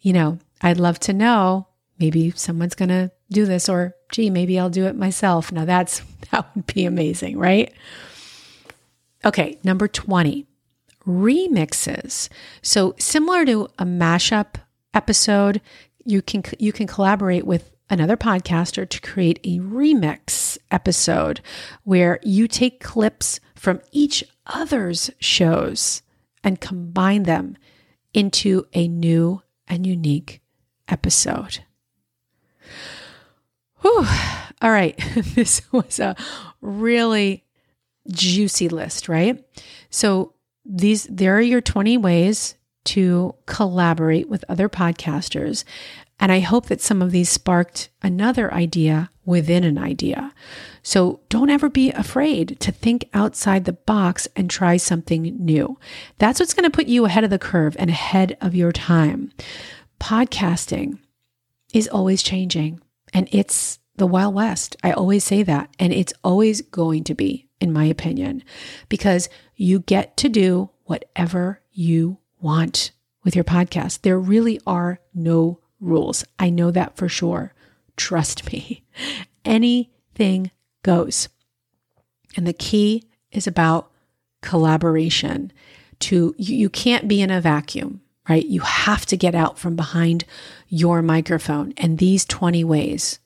you 0.00 0.12
know, 0.12 0.40
I'd 0.60 0.78
love 0.78 0.98
to 1.00 1.12
know 1.12 1.68
maybe 1.98 2.30
someone's 2.32 2.74
going 2.74 2.88
to 2.88 3.10
do 3.30 3.46
this 3.46 3.68
or 3.68 3.94
gee, 4.10 4.30
maybe 4.30 4.58
I'll 4.58 4.70
do 4.70 4.86
it 4.86 4.96
myself. 4.96 5.50
Now 5.52 5.64
that's 5.64 6.00
that 6.30 6.54
would 6.54 6.66
be 6.66 6.84
amazing, 6.84 7.38
right? 7.38 7.72
Okay, 9.24 9.58
number 9.64 9.88
20. 9.88 10.46
Remixes. 11.06 12.28
So 12.62 12.94
similar 12.98 13.44
to 13.44 13.68
a 13.78 13.84
mashup 13.84 14.54
episode, 14.94 15.60
you 16.04 16.22
can 16.22 16.42
you 16.58 16.72
can 16.72 16.86
collaborate 16.86 17.46
with 17.46 17.70
another 17.90 18.16
podcaster 18.16 18.88
to 18.88 19.00
create 19.00 19.38
a 19.44 19.58
remix 19.58 20.56
episode 20.70 21.40
where 21.84 22.18
you 22.22 22.48
take 22.48 22.82
clips 22.82 23.40
from 23.54 23.80
each 23.92 24.24
other's 24.46 25.10
shows 25.18 26.02
and 26.42 26.60
combine 26.60 27.24
them 27.24 27.56
into 28.12 28.66
a 28.72 28.88
new 28.88 29.42
and 29.68 29.86
unique 29.86 30.40
episode. 30.88 31.60
Whew. 33.80 34.06
All 34.62 34.70
right. 34.70 34.98
this 35.34 35.60
was 35.72 35.98
a 35.98 36.16
really 36.60 37.44
juicy 38.08 38.68
list, 38.68 39.08
right? 39.08 39.44
So 39.90 40.32
these 40.64 41.04
there 41.04 41.36
are 41.36 41.42
your 41.42 41.60
20 41.60 41.98
ways 41.98 42.54
to 42.84 43.34
collaborate 43.46 44.28
with 44.28 44.44
other 44.48 44.68
podcasters. 44.68 45.64
And 46.20 46.30
I 46.30 46.40
hope 46.40 46.66
that 46.66 46.80
some 46.80 47.02
of 47.02 47.10
these 47.10 47.28
sparked 47.28 47.88
another 48.02 48.52
idea 48.54 49.10
within 49.24 49.64
an 49.64 49.78
idea. 49.78 50.32
So 50.82 51.20
don't 51.28 51.50
ever 51.50 51.68
be 51.68 51.90
afraid 51.90 52.58
to 52.60 52.70
think 52.70 53.08
outside 53.14 53.64
the 53.64 53.72
box 53.72 54.28
and 54.36 54.48
try 54.48 54.76
something 54.76 55.36
new. 55.38 55.78
That's 56.18 56.38
what's 56.38 56.54
going 56.54 56.70
to 56.70 56.74
put 56.74 56.86
you 56.86 57.06
ahead 57.06 57.24
of 57.24 57.30
the 57.30 57.38
curve 57.38 57.74
and 57.78 57.90
ahead 57.90 58.36
of 58.40 58.54
your 58.54 58.70
time. 58.70 59.32
Podcasting 60.00 60.98
is 61.72 61.88
always 61.88 62.22
changing 62.22 62.80
and 63.12 63.28
it's 63.32 63.78
the 63.96 64.06
Wild 64.06 64.34
West. 64.34 64.76
I 64.82 64.92
always 64.92 65.24
say 65.24 65.42
that. 65.44 65.70
And 65.78 65.92
it's 65.92 66.12
always 66.22 66.62
going 66.62 67.04
to 67.04 67.14
be, 67.14 67.48
in 67.60 67.72
my 67.72 67.84
opinion, 67.84 68.42
because 68.88 69.28
you 69.56 69.80
get 69.80 70.16
to 70.18 70.28
do 70.28 70.70
whatever 70.84 71.60
you 71.72 72.18
want 72.40 72.90
with 73.22 73.34
your 73.34 73.44
podcast. 73.44 74.02
There 74.02 74.18
really 74.18 74.60
are 74.66 75.00
no 75.14 75.60
rules. 75.80 76.24
I 76.38 76.50
know 76.50 76.70
that 76.70 76.96
for 76.96 77.08
sure. 77.08 77.54
Trust 77.96 78.52
me. 78.52 78.82
Anything 79.44 80.50
goes. 80.82 81.28
And 82.36 82.46
the 82.46 82.52
key 82.52 83.04
is 83.30 83.46
about 83.46 83.90
collaboration. 84.42 85.52
To 86.00 86.34
you, 86.36 86.56
you 86.56 86.68
can't 86.68 87.06
be 87.06 87.22
in 87.22 87.30
a 87.30 87.40
vacuum, 87.40 88.00
right? 88.28 88.46
You 88.46 88.60
have 88.60 89.06
to 89.06 89.16
get 89.16 89.34
out 89.34 89.58
from 89.58 89.76
behind 89.76 90.24
your 90.68 91.02
microphone. 91.02 91.74
And 91.76 91.98
these 91.98 92.24
20 92.24 92.64
ways 92.64 93.18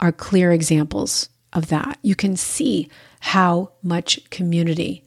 are 0.00 0.12
clear 0.12 0.52
examples 0.52 1.28
of 1.52 1.68
that. 1.68 1.98
You 2.02 2.14
can 2.14 2.36
see 2.36 2.88
how 3.20 3.72
much 3.82 4.20
community 4.30 5.04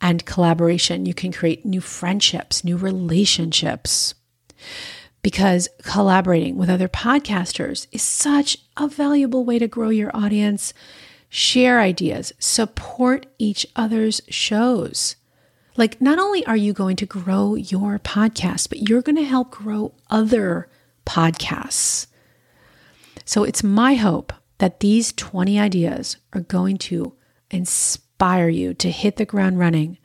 and 0.00 0.24
collaboration 0.24 1.06
you 1.06 1.14
can 1.14 1.32
create 1.32 1.64
new 1.64 1.80
friendships, 1.80 2.62
new 2.62 2.76
relationships. 2.76 4.14
Because 5.22 5.68
collaborating 5.82 6.56
with 6.56 6.68
other 6.68 6.88
podcasters 6.88 7.86
is 7.90 8.02
such 8.02 8.58
a 8.76 8.86
valuable 8.86 9.44
way 9.44 9.58
to 9.58 9.66
grow 9.66 9.88
your 9.88 10.14
audience, 10.14 10.74
share 11.30 11.80
ideas, 11.80 12.32
support 12.38 13.26
each 13.38 13.66
other's 13.74 14.20
shows. 14.28 15.16
Like, 15.76 16.00
not 16.00 16.18
only 16.18 16.46
are 16.46 16.56
you 16.56 16.72
going 16.72 16.96
to 16.96 17.06
grow 17.06 17.56
your 17.56 17.98
podcast, 17.98 18.68
but 18.68 18.88
you're 18.88 19.02
going 19.02 19.16
to 19.16 19.24
help 19.24 19.50
grow 19.50 19.94
other 20.08 20.68
podcasts. 21.04 22.06
So 23.24 23.44
it's 23.44 23.64
my 23.64 23.94
hope 23.94 24.32
that 24.58 24.80
these 24.80 25.12
20 25.12 25.58
ideas 25.58 26.16
are 26.32 26.40
going 26.40 26.78
to 26.78 27.14
inspire 27.50 28.48
you 28.48 28.74
to 28.74 28.90
hit 28.90 29.16
the 29.16 29.24
ground 29.24 29.58
running 29.58 29.98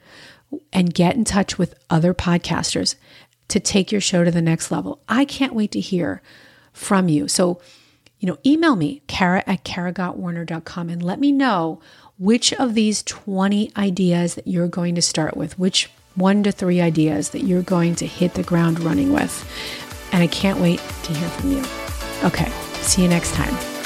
and 0.74 0.94
get 0.94 1.16
in 1.16 1.24
touch 1.24 1.58
with 1.58 1.76
other 1.90 2.14
podcasters 2.14 2.96
to 3.50 3.60
take 3.60 3.92
your 3.92 4.02
show 4.02 4.24
to 4.24 4.32
the 4.32 4.42
next 4.42 4.72
level. 4.72 5.02
I 5.08 5.26
can't 5.26 5.54
wait 5.54 5.72
to 5.74 5.80
hear 5.80 6.22
from 6.74 7.10
you. 7.10 7.28
So, 7.28 7.62
you 8.20 8.28
know, 8.28 8.38
email 8.46 8.76
me, 8.76 9.02
Kara 9.08 9.44
at 9.46 9.64
KaraGottWarner.com, 9.64 10.90
and 10.90 11.04
let 11.04 11.20
me 11.20 11.32
know 11.32 11.80
which 12.20 12.54
of 12.54 12.76
these 12.76 13.02
20 13.04 13.72
ideas 13.76 14.36
that 14.36 14.48
you're 14.48 14.68
going 14.68 14.94
to 14.96 15.02
start 15.02 15.36
with, 15.36 15.58
which 15.58 15.90
one 16.16 16.44
to 16.44 16.52
three 16.52 16.82
ideas 16.82 17.30
that 17.30 17.44
you're 17.44 17.64
going 17.64 17.96
to 17.96 18.06
hit 18.06 18.34
the 18.34 18.44
ground 18.44 18.80
running 18.82 19.12
with. 19.12 19.50
And 20.12 20.22
I 20.22 20.28
can't 20.28 20.60
wait 20.60 20.80
to 21.04 21.14
hear 21.14 21.30
from 21.30 21.52
you. 21.52 21.64
Okay. 22.24 22.52
See 22.82 23.02
you 23.02 23.08
next 23.08 23.34
time. 23.34 23.79